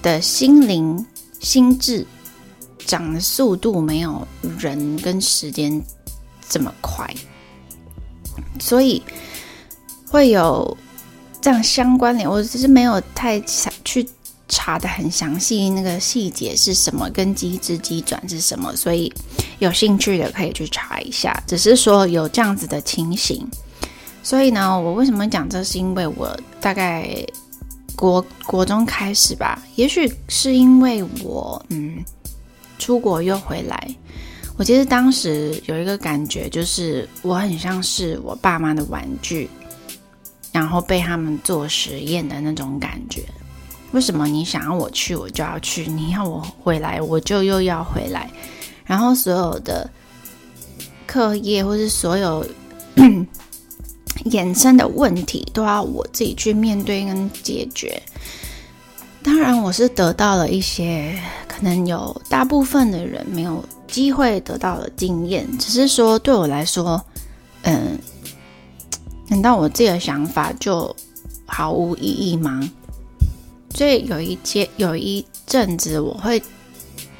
[0.00, 1.04] 的心灵
[1.40, 2.06] 心智
[2.86, 4.26] 长的速度没有
[4.58, 5.82] 人跟时间
[6.48, 7.08] 这么快，
[8.60, 9.02] 所以
[10.08, 10.76] 会有
[11.40, 12.28] 这样相关联。
[12.28, 14.08] 我只是没有太想去
[14.48, 19.12] 查的很详细，那个细节是什么，跟机制机转是什么，所以
[19.58, 21.32] 有兴趣的可以去查一下。
[21.46, 23.46] 只是说有这样子的情形，
[24.22, 27.24] 所以呢，我为什么讲这是因为我大概。
[27.94, 32.02] 国国中开始吧，也许是因为我嗯
[32.82, 33.94] 出国又回来，
[34.56, 39.48] 我其实当时有一个感觉，就是我很像是我爸妈的玩具，
[40.50, 43.22] 然后被他们做实验的那种感觉。
[43.92, 48.28] 为什么你想要我去，我就要去；你要我回来，我就又要回来。
[48.84, 49.88] 然后所有的
[51.06, 52.44] 课业或是所有。
[54.26, 58.00] 衍生的问题都要我自己去面对跟解决。
[59.24, 65.46] 当然，我是得到了一些可能有大部分的人没有机会得到的经验。
[65.58, 67.02] 只是说，对我来说，
[67.62, 67.98] 嗯，
[69.28, 70.94] 难道我自己的想法就
[71.46, 72.68] 毫无意义吗？
[73.74, 76.42] 所以有一阶有一阵子，我会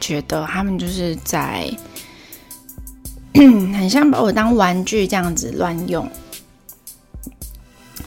[0.00, 1.70] 觉得他们就是在
[3.34, 6.06] 很像把我当玩具这样子乱用。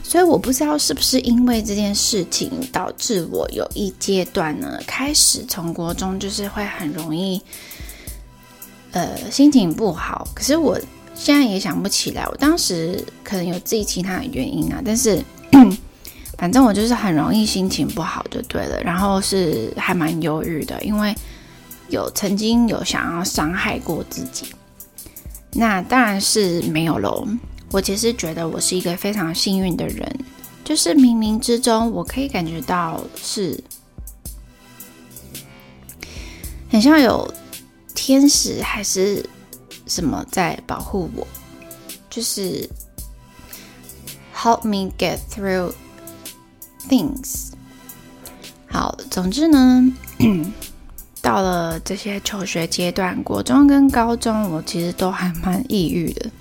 [0.07, 7.41] 所以我不知道是不是因为这件事情导致我有一阶段呢，开始从国中就是会很容易，
[8.91, 10.25] 呃，心情不好。
[10.33, 10.79] 可是我
[11.15, 14.79] 现在也想不起来，我当时可能有自己其他的原因啊。
[14.85, 15.21] 但是
[16.37, 21.13] 反正我就是很容易心情不好就对了，然后是还蛮忧郁的，因为
[21.89, 24.45] 有曾经有想要伤害过自己。
[25.51, 27.27] 那当然是没有喽。
[27.75, 30.09] 我其实觉得我是一个非常幸运的人，
[30.63, 33.61] 就是冥冥之中，我可以感觉到是
[36.69, 37.29] 很像有
[37.93, 39.27] 天使还是
[39.87, 41.27] 什么在保护我，
[42.09, 42.69] 就是
[44.33, 45.73] help me get through
[46.87, 47.51] things。
[48.67, 49.93] 好，总之呢，
[51.21, 56.31] 到了这些求学阶段，国中跟高中，我其实都还蛮抑郁的。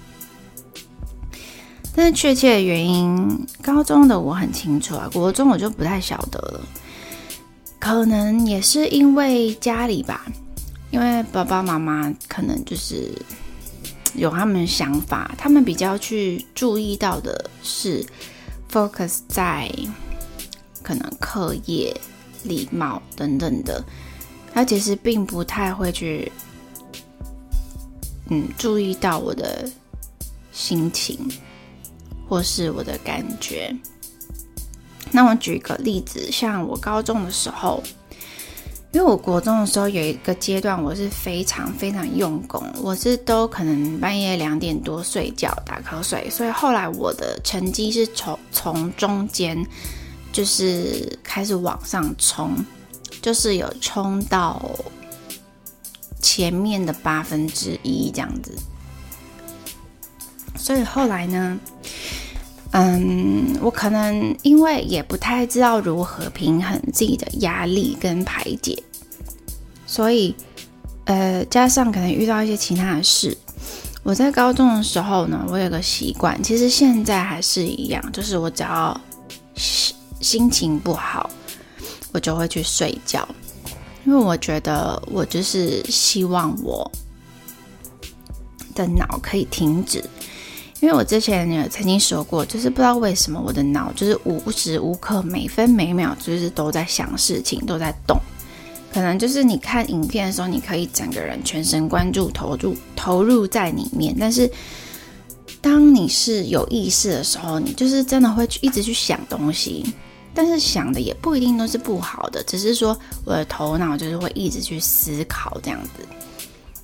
[1.96, 6.60] 但是确切的原因，高中的我很清楚啊，国中我就不太晓得了。
[7.78, 10.26] 可能也是因为家里吧，
[10.90, 13.12] 因为爸爸妈妈可能就是
[14.14, 18.04] 有他们的想法，他们比较去注意到的是
[18.72, 19.70] focus 在
[20.82, 21.94] 可能课业、
[22.42, 23.84] 礼貌等等的，
[24.52, 26.32] 他其实并不太会去
[28.30, 29.70] 嗯注意到我的
[30.52, 31.18] 心情。
[32.34, 33.72] 或是我的感觉。
[35.12, 37.80] 那我举一个例子，像我高中的时候，
[38.90, 49.64] 因为我国中的时候有一个阶段，我是非常非常用功，我是都可能半夜两点多睡觉打瞌睡，所以后来我的成绩是从从中间
[50.32, 52.52] 就是开始往上冲，
[53.22, 54.60] 就是有冲到
[56.20, 58.52] 前面的八分之一这样子。
[60.56, 61.60] 所以后来呢，
[62.76, 68.76] 嗯，我可能因为也不太知道如何平衡自己的压力跟排解，
[69.86, 70.34] 所以
[71.04, 73.38] 呃，加上可能遇到一些其他的事，
[74.02, 79.00] 我在高中的时候呢，我有个习惯，其实现在还是一样，就是我只要
[79.54, 81.30] 心心情不好，
[82.10, 83.24] 我就会去睡觉，
[84.04, 86.90] 因为我觉得我就是希望我
[88.74, 90.02] 的脑可以停止。
[90.80, 98.18] 因为我之前也曾经说过，就是不知道为什么我的脑就是无时无刻、每分每秒就是都在想事情，都在动。
[98.92, 104.14] 可能就是你看影片的时候，你可以整个人全神贯注、投入投入在里面。
[104.20, 104.48] 但是
[105.60, 109.84] 当你是有意识的时候，你就是真的会去一直去想东西。
[110.34, 116.06] 但是想的也不一定都是不好的，只是说我的头脑就是会一直去思考这样子。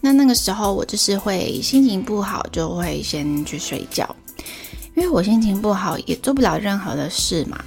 [0.03, 4.17] 那那个时候，我就是会心情不好，就会先去睡觉，
[4.97, 7.63] 因为我心情不好也做不了任何的事嘛。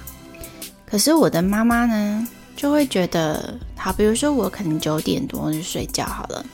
[0.84, 2.26] 可是我的妈妈呢，
[2.56, 6.44] 就会觉得，好，比如说我可能九点多就睡觉好了，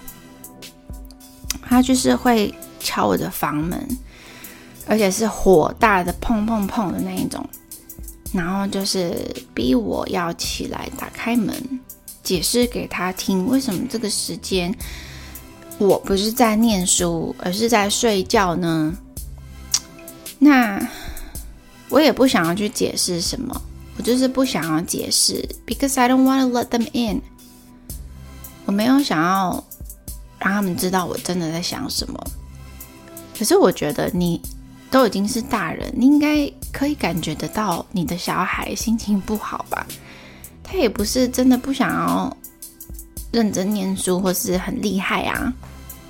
[1.62, 3.86] 她就是会敲我的房门，
[4.86, 7.42] 而且是火大的砰砰砰的那一种，
[8.34, 11.54] 然后就是逼我要起来打开门，
[12.22, 14.74] 解释给她听为什么这个时间。
[15.80, 18.94] 我不是在念书，而是在睡觉呢。
[20.38, 20.78] 那
[21.88, 23.58] 我也不想要去解释什么，
[23.96, 27.22] 我就是不想要解释，because I don't want to let them in。
[28.66, 29.64] 我没有想要
[30.38, 32.22] 让他们知道我真的在想什么。
[33.38, 34.38] 可是我觉得你
[34.90, 39.86] 都已经是大人，你应该可以感觉得到你的小孩心情不好吧？
[40.62, 42.36] 他也不是真的不想要
[43.32, 45.52] 认真念书或是很厉害啊，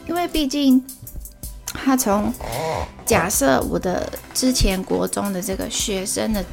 [0.06, 0.84] 因为毕竟
[1.66, 2.32] 他从
[3.04, 6.44] 假设我的之前国中的这个学生的。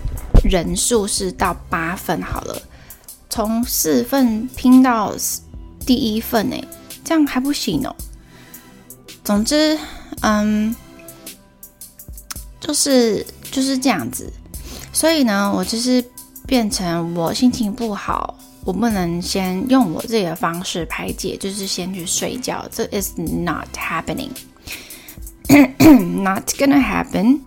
[0.43, 2.61] 人数是到八份好了，
[3.27, 5.13] 从四份拼到
[5.83, 6.63] 第一份哎，
[7.03, 7.93] 这样还不行哦。
[9.23, 9.77] 总之，
[10.21, 10.73] 嗯，
[12.61, 14.31] 就是就是这样子。
[14.93, 16.05] 所以呢，我就是
[16.45, 18.37] 变成我心情不好，
[18.67, 22.67] 我不能先用我自己的方式排解，就是先去睡觉。
[22.69, 27.39] 这 is not happening，not gonna happen。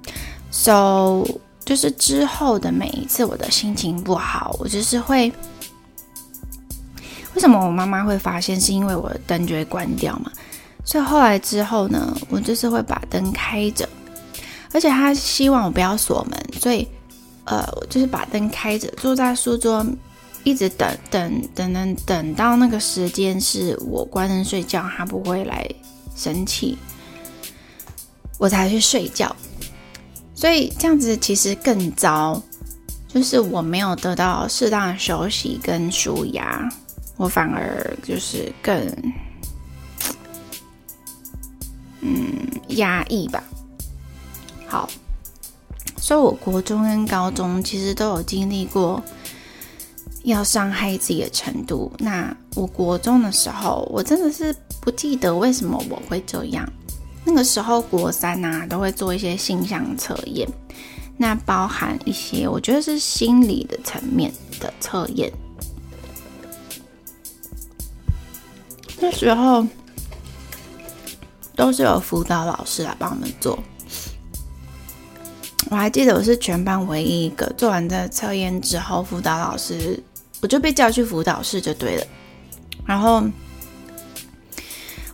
[0.51, 1.27] So
[1.63, 5.31] 就是之后的每一次，我的心情不好，我就是会。
[7.35, 8.59] 为什么我妈妈会发现？
[8.59, 10.33] 是因为我的灯就会关掉嘛。
[10.87, 13.87] 所以后来之后呢，我就是会把灯开着，
[14.73, 16.89] 而且她希望我不要锁门，所以
[17.45, 19.85] 呃，我就是把灯开着，坐在书桌，
[20.45, 25.69] 一直等等等等等到那个时间是我关灯睡觉，他不会来
[26.17, 26.77] 生气，
[28.39, 29.35] 我才去睡觉。
[30.35, 32.43] 所以这样子其实更糟，
[33.09, 36.67] 就是我没有得到适当的休息跟舒压，
[37.19, 38.75] 我反而就是更
[42.01, 42.33] 嗯
[42.69, 43.45] 压抑吧。
[44.67, 44.89] 好，
[45.99, 49.03] 所以我国中跟高中其实都有经历过
[50.25, 51.91] 要伤害自己的程度。
[51.99, 56.67] 那我国中的时候，我真的是不记得为什么我会这样。
[57.25, 60.49] 那个时候国三呐，都会做一些性向测验，
[61.17, 65.31] 那包含一些我觉得是心理的层面的测验。
[68.99, 69.67] 那时候
[71.55, 73.59] 都是有辅导老师来帮我们做。
[75.71, 80.03] 我还记得我是全班唯一一个做完这测验之后，辅导老师
[80.41, 82.07] 我就被叫去辅导室就对了，
[82.87, 83.23] 然后。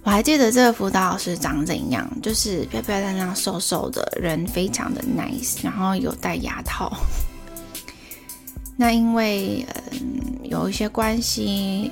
[0.02, 6.96] 我还记得这个辅导老师长怎样，就是漂漂亮亮、瘦瘦的人，非常的 nice，然后有戴牙套。
[8.78, 9.98] 那因为嗯
[10.44, 11.90] 有一些关系，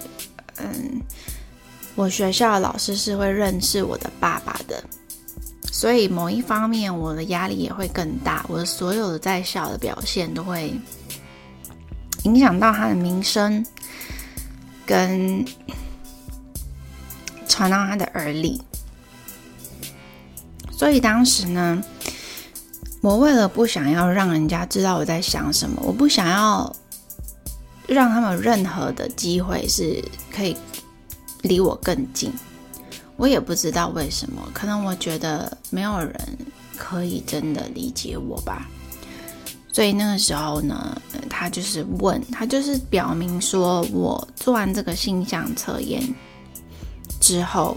[0.59, 1.03] 嗯，
[1.97, 4.81] 我学校老师是会认识我的爸爸的，
[5.73, 10.73] 所以某一方面我的压力也会更大，我的所有的在校的表现都会
[12.25, 13.65] 影响到他的名声
[14.85, 15.45] 跟。
[17.47, 18.61] 传到他的耳里，
[20.73, 21.81] 所以当时呢，
[23.01, 26.75] 我为了不想要让人家知道我在想什么，我不想要
[27.87, 30.03] 让他们任何的机会是
[30.35, 30.57] 可以
[31.43, 32.33] 离我更近。
[33.17, 36.39] 我也不知道为什么，可能我觉得没有人
[36.77, 38.69] 可以真的理解我吧。
[39.75, 40.97] 所以那个时候呢，
[41.29, 46.01] 他就是问他，就是表明说我做完这个性向测验。
[47.21, 47.77] 之后，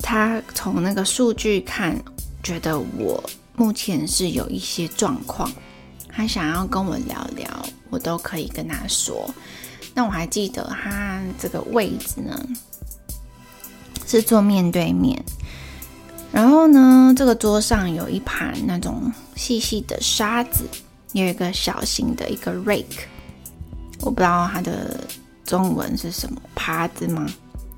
[0.00, 2.00] 他从那个数据看，
[2.44, 3.20] 觉得我
[3.56, 5.50] 目前是有一些状况，
[6.12, 7.50] 他想要跟我聊聊，
[7.90, 9.28] 我都可以跟他说。
[9.94, 12.40] 那我还记得他这个位置呢，
[14.06, 15.20] 是坐面对面，
[16.36, 20.64] 然后呢，这个桌上有一盘那种细细的沙子，
[21.12, 23.06] 有一个小型的一个 rake，
[24.02, 25.00] 我不知道它的
[25.46, 27.26] 中文是什么，耙子吗？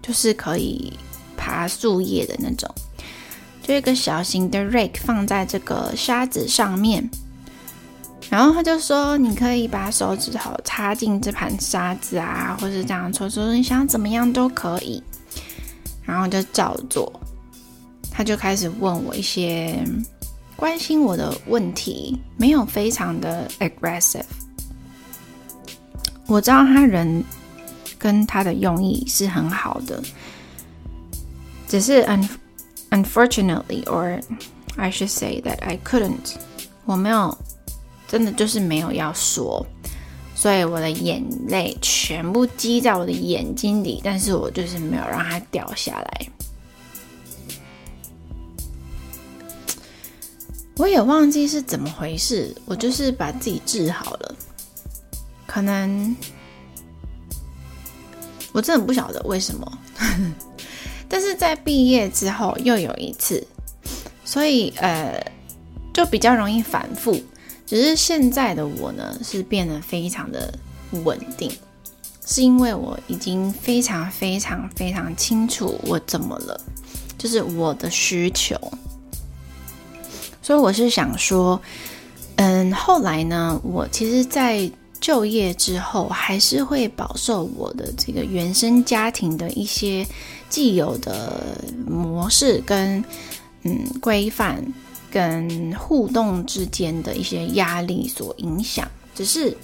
[0.03, 0.93] 就是可以
[1.37, 2.69] 爬树叶的那种，
[3.63, 7.09] 就一个小型的 rake 放在这个沙子上面，
[8.29, 15.01] 然后他就说：“你可以把手指头插进这盘沙子啊，或是这样搓搓，你想怎么样都可以。”
[16.03, 17.13] 然后就照做，
[18.19, 19.79] 他就开始问我一些
[20.57, 24.25] 关心我的问题，没有非常的 aggressive。
[26.27, 27.25] 我知道他人。
[28.01, 30.01] 跟他的用意是很好的，
[31.67, 32.29] 只是 un
[32.91, 34.23] unfortunately or
[34.77, 36.37] I should say that I couldn't，
[36.85, 37.37] 我没有
[38.07, 39.67] 真的就是没有要说，
[40.37, 46.29] 所以我的眼泪全部积在我的眼睛里，但是我就是没有让它掉下来。
[50.79, 54.35] 我也忘记是怎么回事，我就是把自己治好了，
[55.47, 56.17] 可能。
[58.53, 59.79] 我真的不晓得为什么，
[61.09, 63.47] 但是在毕业之后又有一次，
[64.25, 65.23] 所以呃
[65.93, 67.21] 就比较容易反复。
[67.67, 70.53] 只是现在的我呢，是变得非常的
[71.05, 71.53] 稳定，
[72.25, 76.59] 是因为我已经非常非常非常清楚我怎么了，
[77.19, 78.59] 就是我的需求。
[80.49, 81.61] 所以我是想说，
[82.37, 90.07] 嗯，后来呢，我其实，在就业之后，还是会饱受我的这个原生家庭的一些
[90.49, 93.05] 既有的模式跟
[93.65, 94.65] 嗯规范。
[95.11, 99.55] 跟互动之间的一些压力所影响，只是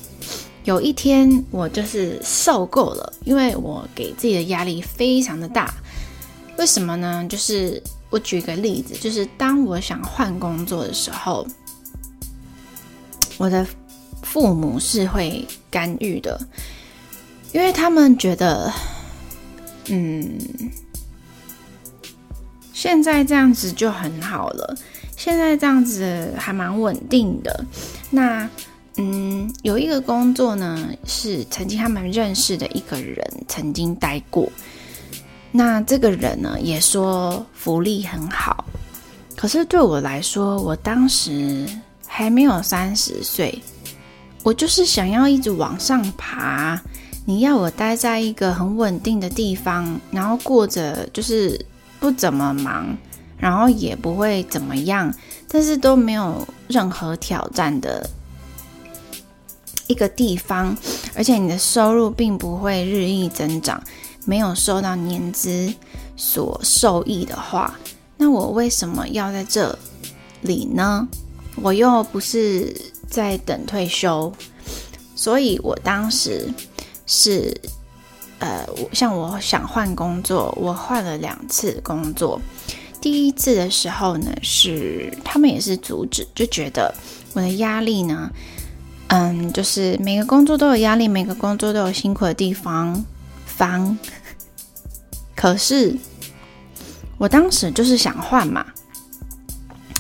[0.65, 5.75] 有一天我就是受够了，因为我给自己的压力非常的大。
[6.57, 7.27] 为什么呢？
[7.29, 7.83] 就是
[8.15, 11.45] 我举个例子，就是当我想换工作的时候，
[13.39, 13.67] 我的
[14.23, 16.41] 父母是会干预的，
[17.53, 18.73] 因为他们觉得，
[19.89, 20.39] 嗯，
[22.73, 24.79] 现在这样子就很好了。
[25.17, 27.65] 现在这样子还蛮稳定的。
[28.11, 28.49] 那，
[28.97, 34.49] 嗯，有一个工作呢，是曾经他们认识的一个人曾经待过。
[35.57, 38.65] 那这个人呢，也说福利很好。
[39.37, 41.65] 可是对我来说，我当时
[42.09, 43.63] 还没有三十岁，
[44.43, 46.83] 我就是想要一直往上爬。
[47.25, 51.65] 你要我待在一个很稳定的地方，然后过着就是
[52.01, 52.97] 不怎么忙。
[53.37, 55.13] 然后也不会怎么样，
[55.49, 58.09] 但是都没有任何挑战的
[59.87, 60.75] 一个地方，
[61.15, 63.83] 而且你的收入并不会日益增长，
[64.25, 65.73] 没有受到年资
[66.17, 67.75] 所受益的话，
[68.17, 69.79] 那我为什么要在这
[70.43, 71.07] 里呢？
[71.63, 72.75] 我又不是
[73.09, 74.33] 在等退休，
[75.15, 76.49] 所以我当时
[77.07, 77.55] 是，
[78.39, 82.41] 呃，像我想换工作，我换了两次工作。
[83.01, 86.93] 第一次的时候呢，是他们也是阻止，就觉得
[87.35, 88.31] 我的压力呢，
[89.09, 93.05] 嗯，就是每个工作都有压力，每个工作都有辛苦的地方。
[93.57, 93.97] 方，
[95.37, 95.97] 可是
[97.19, 98.67] 我当时就是想换嘛，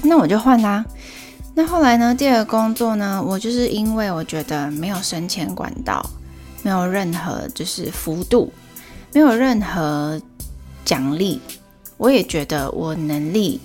[0.03, 0.85] 那我就换啦。
[1.55, 6.05] 那后来呢，第二个工作呢，我就是因为我觉得没有升迁管道，
[6.63, 8.53] 没有任何就是幅度，
[9.13, 10.21] 没有任何
[10.85, 11.41] 奖励。
[11.97, 13.61] 我也觉得我能力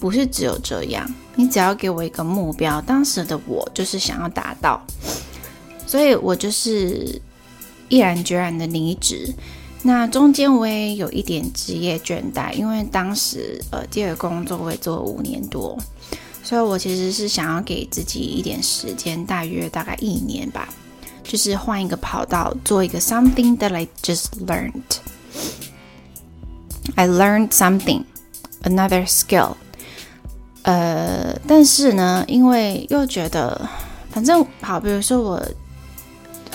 [0.00, 4.84] 不是只有这样，你只要给我一个目标，当时的我就是想要达到，
[5.86, 7.22] 所以我就是
[7.90, 9.34] 毅然决然的离职。
[9.82, 15.78] 那中间我也有一点职业倦怠，因为当时呃第二个工作我也做了五年多，
[16.42, 20.68] 所以我其实是想要给自己一点时间，大约大概一年吧，
[21.22, 24.98] 就是换一个跑道，做一个 something that I just learned。
[26.96, 28.04] I learned something,
[28.62, 29.54] another skill.
[30.62, 33.66] 呃，但是呢，因为又觉得，
[34.10, 35.36] 反正好，比如说我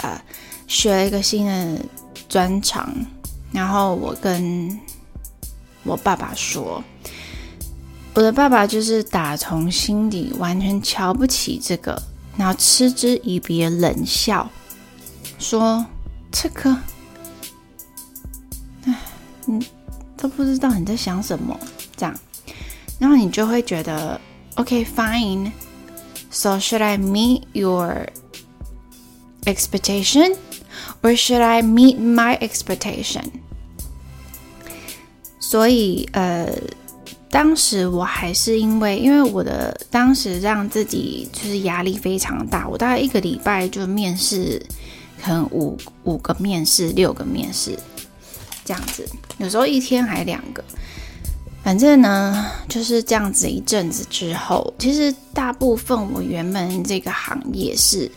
[0.01, 0.23] 啊
[0.75, 1.79] 学了一个新的
[2.27, 2.93] 专长，
[3.53, 4.77] 然后我跟
[5.83, 6.83] 我爸爸说，
[8.13, 11.97] 我的爸爸就是打从心底完全瞧不起这个，
[12.35, 14.49] 然后嗤之以鼻的，冷笑
[15.39, 15.85] 说
[16.29, 16.77] ：“这个，
[18.83, 18.99] 哎，
[19.47, 19.63] 嗯。”
[20.17, 21.59] 都不知道你在想什么，
[21.95, 22.15] 这样，
[22.97, 24.19] 然后你就会觉得
[24.55, 25.51] ，OK fine。
[26.31, 28.07] So should I meet your
[29.43, 30.35] expectation,
[31.05, 33.25] or should I meet my expectation？
[35.39, 36.51] 所以，呃，
[37.29, 44.59] 当时我还是因为，因为我的当时让自己就是压力非常大，我大概一个礼拜就面试，
[45.21, 47.77] 可能五五个面试，六个面试。
[48.65, 50.63] 这样子，有时候一天还两个，
[51.63, 53.47] 反正呢就是这样子。
[53.47, 58.09] 一阵子之后，其实大部分我原本这个行业是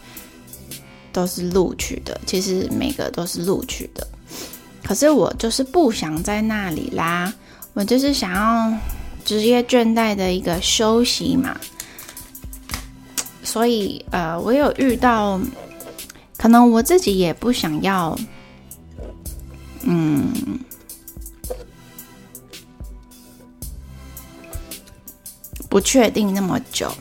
[1.13, 4.07] 都是录取的，其实每个都是录取的。
[4.85, 7.33] 可是我就是不想在那里啦，
[7.75, 8.79] 我就是想要
[9.25, 11.59] 职业倦怠的一个休息嘛。
[13.43, 15.41] 所以呃，我有遇到，
[16.37, 18.19] 可能我自己也不想要。
[19.83, 20.33] 嗯，
[25.69, 26.93] 不确定那么久。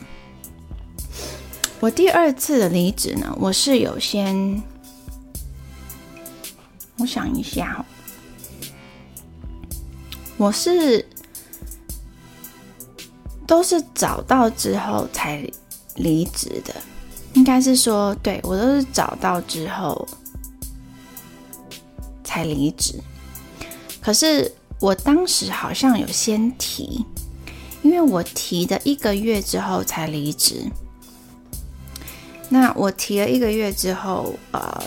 [1.80, 4.62] 我第二次的离职呢，我是有先，
[6.98, 7.84] 我想一下，
[10.36, 11.06] 我是
[13.46, 15.48] 都是找到之后才
[15.94, 16.74] 离职的，
[17.34, 20.06] 应该是说，对我都是找到之后。
[22.24, 22.94] 才离职，
[24.02, 27.02] 可是我当时好像有先提，
[27.82, 30.62] 因为我提的一个月之后才离职，
[32.48, 34.82] 那我提了一个月之后，呃，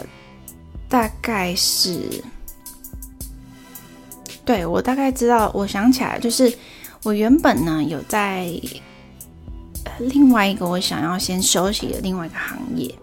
[0.90, 2.24] 大概是，
[4.44, 6.52] 对我大概知道，我想起来，就是
[7.04, 8.52] 我原本呢有在
[10.00, 12.94] 另外一个我想要先休息的另外一个行业，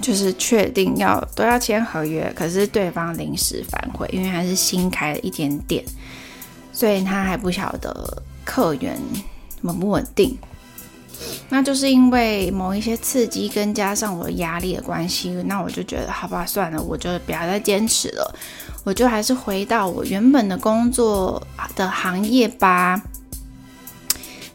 [0.00, 5.84] 就是确定要都要签合约，可是对方临时反悔，因为还是新开了一间店，
[6.72, 9.00] 所以他还不晓得客源
[9.62, 10.36] 稳不稳定。
[11.48, 18.34] 那就是因为某一些刺激跟加上我压力的关系，那我就觉得好吧，算了，我就不要再坚持了，
[18.84, 21.42] 我就还是回到我原本的工作
[21.76, 23.02] 的行业吧。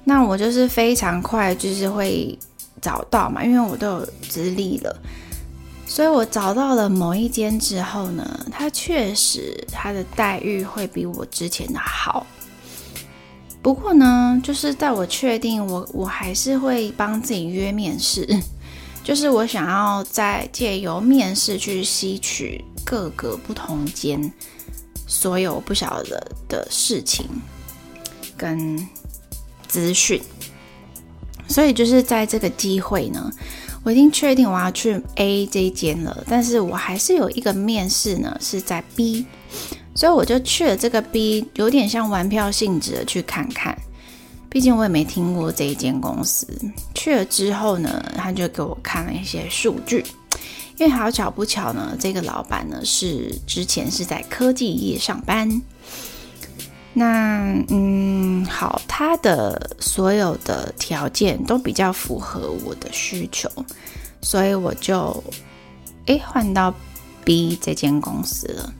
[0.04, 2.38] 那我就是非常快，就是会
[2.82, 4.96] 找到嘛，因为我都有资历了，
[5.86, 12.26] 所以我找到了某一间之后呢，它确实它的待遇会比我之前的好。
[13.68, 18.26] 不过呢，就是在我确定我我还是会帮自己约面试，
[19.04, 24.32] 就是我想要在借由面试去吸取各个不同间
[25.06, 27.28] 所有不晓得的事情
[28.38, 28.88] 跟
[29.68, 30.22] 资讯，
[31.50, 33.30] 所以就是在这个机会呢，
[33.84, 39.26] 我已经确定我要去 A 这间了，但是我还是有一个面试呢是在 B。
[39.98, 43.76] 所以我就去了这个 B，有点像玩票性质的去看看。
[44.48, 46.48] 毕竟我也没听过这一间公司。
[46.94, 50.06] 去了之后呢，他就给我看了一些数据。
[50.78, 55.50] 因为好巧不巧呢，这个老板呢是之前是在科技业上班。
[56.94, 63.50] 那嗯，好，他的所有的条件都比较符合我的需求，
[64.22, 65.24] 所以我就
[66.06, 66.72] 诶换到
[67.26, 68.74] B 这间公司了。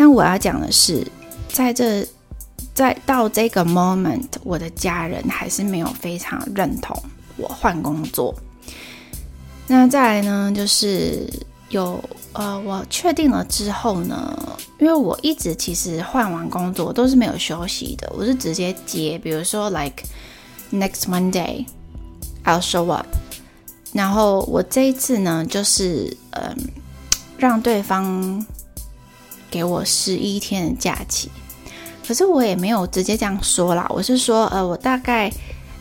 [0.00, 1.06] 那我要讲的是，
[1.52, 2.08] 在这，
[2.72, 6.96] 在到这个 moment，我的家人还是没有非常认同
[7.36, 8.34] 我换工作。
[9.66, 11.28] 那再来呢，就是
[11.68, 20.02] 有呃，我确定了之后呢，因为我一直其实换完工作都是没有休息的，我是直接接，比如说 like
[20.72, 21.66] next Monday
[22.46, 23.06] I'll show up，
[23.92, 26.56] 然后我这一次呢，就是嗯，
[27.36, 28.42] 让对方。
[29.50, 31.28] 给我十一天的假期，
[32.06, 33.84] 可是我也没有直接这样说啦。
[33.90, 35.28] 我是说，呃，我大概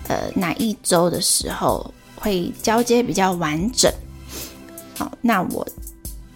[0.08, 3.94] 呃哪一周的时候会交接比较完整。
[4.98, 5.66] 好，那我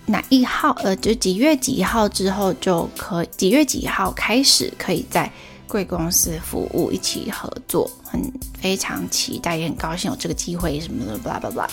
[0.05, 5.29] 哪一号呃，就几月几号之后就可几月几号开始可以在
[5.67, 8.21] 贵公司服务，一起合作，很
[8.61, 11.69] 非常期待，也很高兴有这个机会什么的，blah blah blah。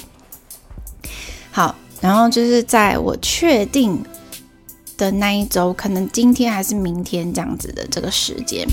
[1.53, 4.03] 好，然后就是在我确定。
[5.01, 8.69] 的那一周，可能今天还是明天这样子的这个时间，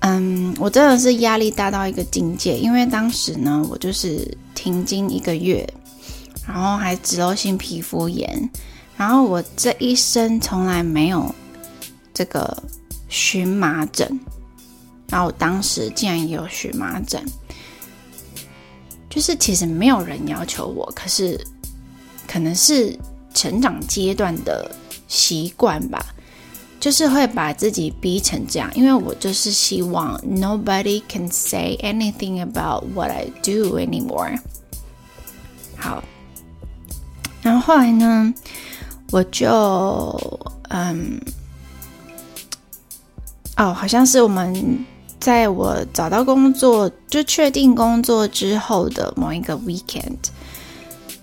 [0.00, 5.68] 嗯，我真的是压力大到一个境界，因为当时呢，我就是停经一个月，
[6.48, 8.48] 然后还脂漏性皮肤炎，
[8.96, 11.32] 然后我这一生从来没有
[12.14, 12.62] 这个
[13.10, 14.08] 荨麻疹，
[15.10, 17.22] 然后我当时竟然也有荨麻疹，
[19.10, 21.38] 就是其实没有人要求我，可是
[22.26, 22.98] 可能是
[23.34, 24.74] 成长阶段的。
[25.14, 26.04] 习惯吧，
[26.80, 34.40] 就是会把自己逼成这样，因为我就是希望 nobody can say anything about what I do anymore。
[35.76, 36.02] 好，
[37.42, 38.34] 然后后来呢，
[39.12, 39.48] 我就
[40.70, 41.20] 嗯，
[43.56, 44.84] 哦，好像是我们
[45.20, 50.18] 在我找到工作就确定工作之后的某一个 weekend，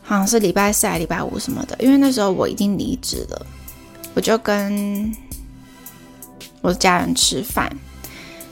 [0.01, 3.45] 好像是礼拜四还、礼拜五什么的，因为那时候我已经离职了。
[4.14, 5.16] 我就跟
[6.62, 7.72] 我家人吃饭，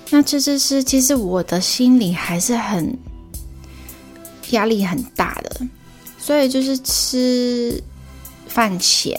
[0.09, 2.97] 那吃吃吃，其实我的心里还是很
[4.51, 5.67] 压力很大的，
[6.17, 7.83] 所以就是吃
[8.47, 9.13] 饭前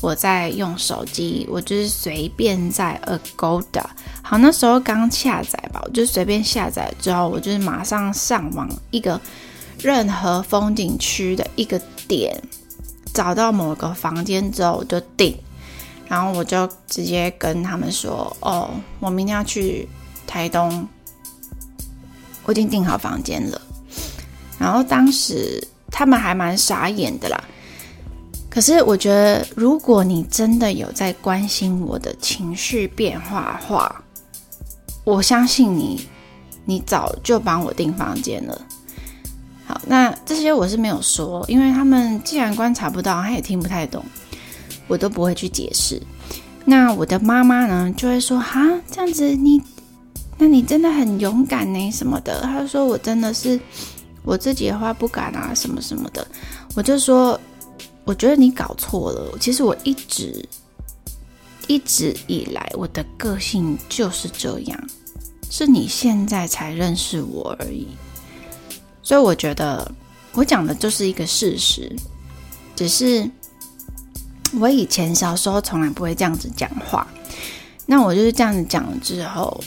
[0.00, 3.84] 我在用手机，我就是随便在 Agoda，
[4.22, 9.20] 好那时候刚下载吧，我就随便下载之后，我就是马上上网一个
[9.80, 12.40] 任何风景区的一个点，
[13.12, 15.36] 找到某个房间之后我就订。
[16.08, 19.86] 然后我就直接跟他们说：“哦，我明天要去
[20.26, 20.88] 台东，
[22.44, 23.60] 我已经订好房间了。”
[24.58, 27.44] 然后当时他们还蛮傻眼的啦。
[28.50, 34.02] 可是我觉得，如果你真的有在关心我的情绪变化话，
[35.04, 36.08] 我相信你，
[36.64, 38.60] 你早就帮我订房间了。
[39.66, 44.02] 好，那这些我是没有说，因为他们既然观察不到，他也听不太懂。
[44.88, 46.02] 我都不会去解释。
[46.64, 48.60] 那我的妈妈呢，就会说：“哈，
[48.90, 49.62] 这样子你，
[50.36, 53.58] 那你真的很勇敢呢，什么的。”她说：“我真的是
[54.22, 56.26] 我自己的话不敢啊，什么什么的。
[56.74, 57.40] 我就说，
[58.04, 59.38] 我觉得你搞错了。
[59.40, 60.46] 其实我一直
[61.66, 64.88] 一直以来，我的个性就是这样，
[65.50, 67.86] 是你现在才认识我而已。
[69.02, 69.90] 所以我觉得
[70.32, 71.90] 我讲的就是一个事实，
[72.76, 73.28] 只是
[74.60, 77.06] 我以前小时候从来不会这样子讲话。
[77.86, 79.60] 那我就是这样子讲了之后，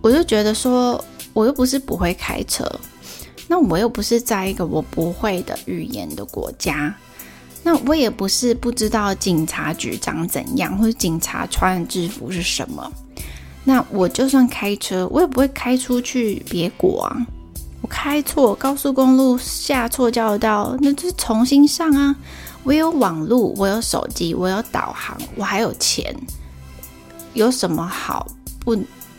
[0.00, 2.70] 我就觉得说，我又不是不会开车。
[3.46, 6.94] 那我又不是在一个我不会的语言的国家，
[7.62, 12.92] 那我也不是不知道警察局长怎样，或者警察穿的制服是什么。
[13.64, 17.26] 那我就算开车，我也不会开出去别国啊。
[17.80, 22.16] 我开错高速公路，下错交道，那就是重新上啊。
[22.64, 26.14] 我有网络，我有手机，我有导航，我还有钱，
[27.34, 28.26] 有什么好
[28.60, 28.76] 不？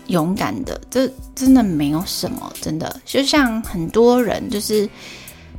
[0.07, 4.89] 勇敢的，这真的没有什么，真的就像很多人就是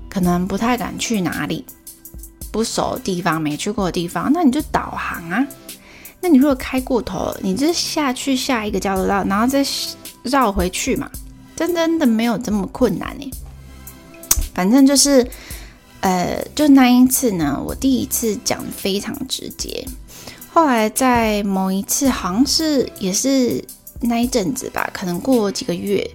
[0.09, 1.64] 可能不太敢去哪里
[2.51, 5.47] 不熟的地方、没去过的地方，那你就导航啊。
[6.20, 9.64] 那你如果开过头了，你就下去下一个交流道，然后再
[10.24, 11.09] 绕回去嘛。
[11.55, 13.31] 真真的没有这么困难呢。
[14.53, 15.24] 反正就是，
[16.01, 19.86] 呃，就那一次呢，我第一次讲非常直接，
[20.53, 23.64] 后来在某一次好像是也是。
[24.03, 26.11] 那一阵子吧，可能过几个月，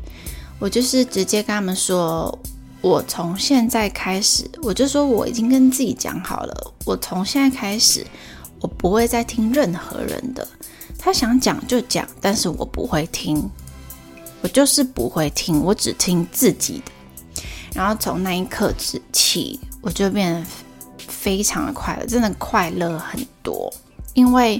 [0.57, 2.35] 我就是直接跟他们说，
[2.81, 8.03] 我从现在开始，我就说我已经跟自己讲好了，我从现在开始，
[8.59, 10.47] 我不会再听任何人的，
[10.97, 13.47] 他想讲就讲，但是我不会听，
[14.41, 16.91] 我就是不会听，我只听自己的。
[17.75, 18.73] 然后从那一刻
[19.11, 20.47] 起，我就变得
[20.97, 23.71] 非常的快乐，真的快乐很多，
[24.15, 24.59] 因为。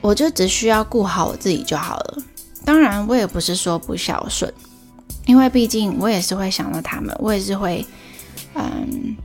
[0.00, 2.18] 我就只需要顾好我自己就好了。
[2.62, 4.52] 当然，我也不是说不孝顺，
[5.24, 7.82] 因为毕竟我也是会想到他们，我也是会，
[8.52, 9.16] 嗯，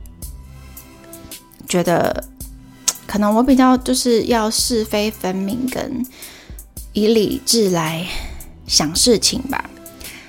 [1.68, 2.24] 觉得
[3.06, 6.02] 可能我比较就是要是非分明，跟
[6.94, 8.06] 以理智来
[8.66, 9.62] 想事情吧。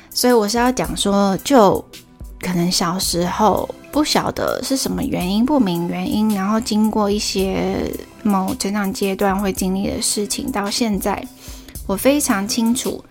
[0.09, 1.81] 所以我是要讲说，就
[2.41, 3.69] 可能小时候。
[3.91, 7.91] 不晓得是什么原因，不明原因，然后经过一些
[8.23, 11.21] 某成长阶段会经历的事情，到现在，
[11.85, 13.03] 我非常清楚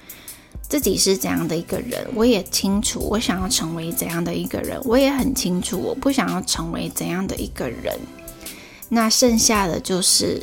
[0.70, 7.94] 自己是怎样的一个人，我也清楚我想要成为怎样的一个人，我也很清楚我不想要成为怎样的一个人。
[8.88, 10.42] 那剩下的就是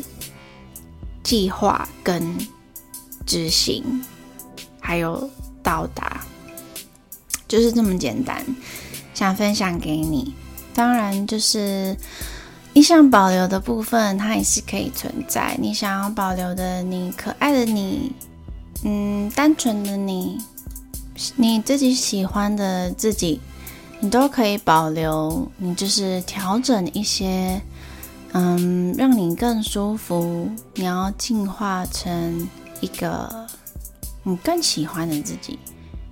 [1.23, 2.37] 计划跟
[3.25, 3.83] 执行，
[4.79, 5.27] 还有
[5.63, 6.21] 到达，
[7.47, 8.43] 就是这么简单。
[9.13, 10.33] 想分享给你，
[10.75, 11.97] 当然就是
[12.73, 15.57] 你想保留的部分，它也是可以存在。
[15.59, 18.11] 你想要保留的，你可爱的你，
[18.83, 20.37] 嗯，单纯的你，
[21.35, 23.41] 你自己喜欢的自己，
[23.99, 25.51] 你都可以保留。
[25.57, 27.59] 你就是调整一些，
[28.33, 30.47] 嗯，让你更舒服。
[30.75, 32.47] 你要进化成
[32.81, 33.47] 一个
[34.21, 35.57] 你更喜欢的自己，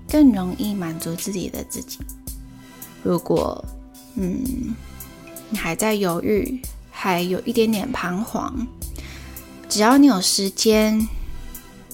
[0.09, 1.99] 更容易满足自己的自己。
[3.03, 3.63] 如果，
[4.15, 4.75] 嗯，
[5.49, 8.65] 你还在犹豫，还有一点点彷徨，
[9.69, 11.07] 只要你有时间，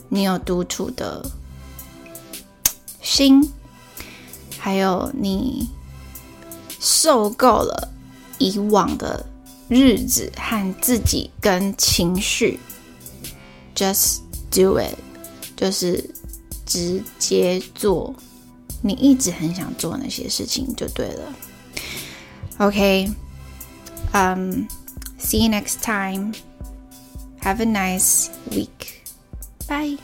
[0.07, 1.26] 你有独处的
[3.01, 3.41] 心，
[4.57, 5.68] 还有你
[6.80, 7.89] 受够了
[8.38, 9.26] 以往的
[9.68, 12.59] 日子和自己跟情绪
[13.76, 14.95] ，just do it，
[15.55, 16.09] 就是
[16.72, 18.16] 直接做。
[18.82, 21.34] 你一直很想做那些事情就对了。
[22.58, 23.12] OK，
[24.14, 24.68] 嗯
[25.20, 26.34] ，see you next time.
[27.42, 29.04] Have a nice week.
[29.68, 29.98] Bye.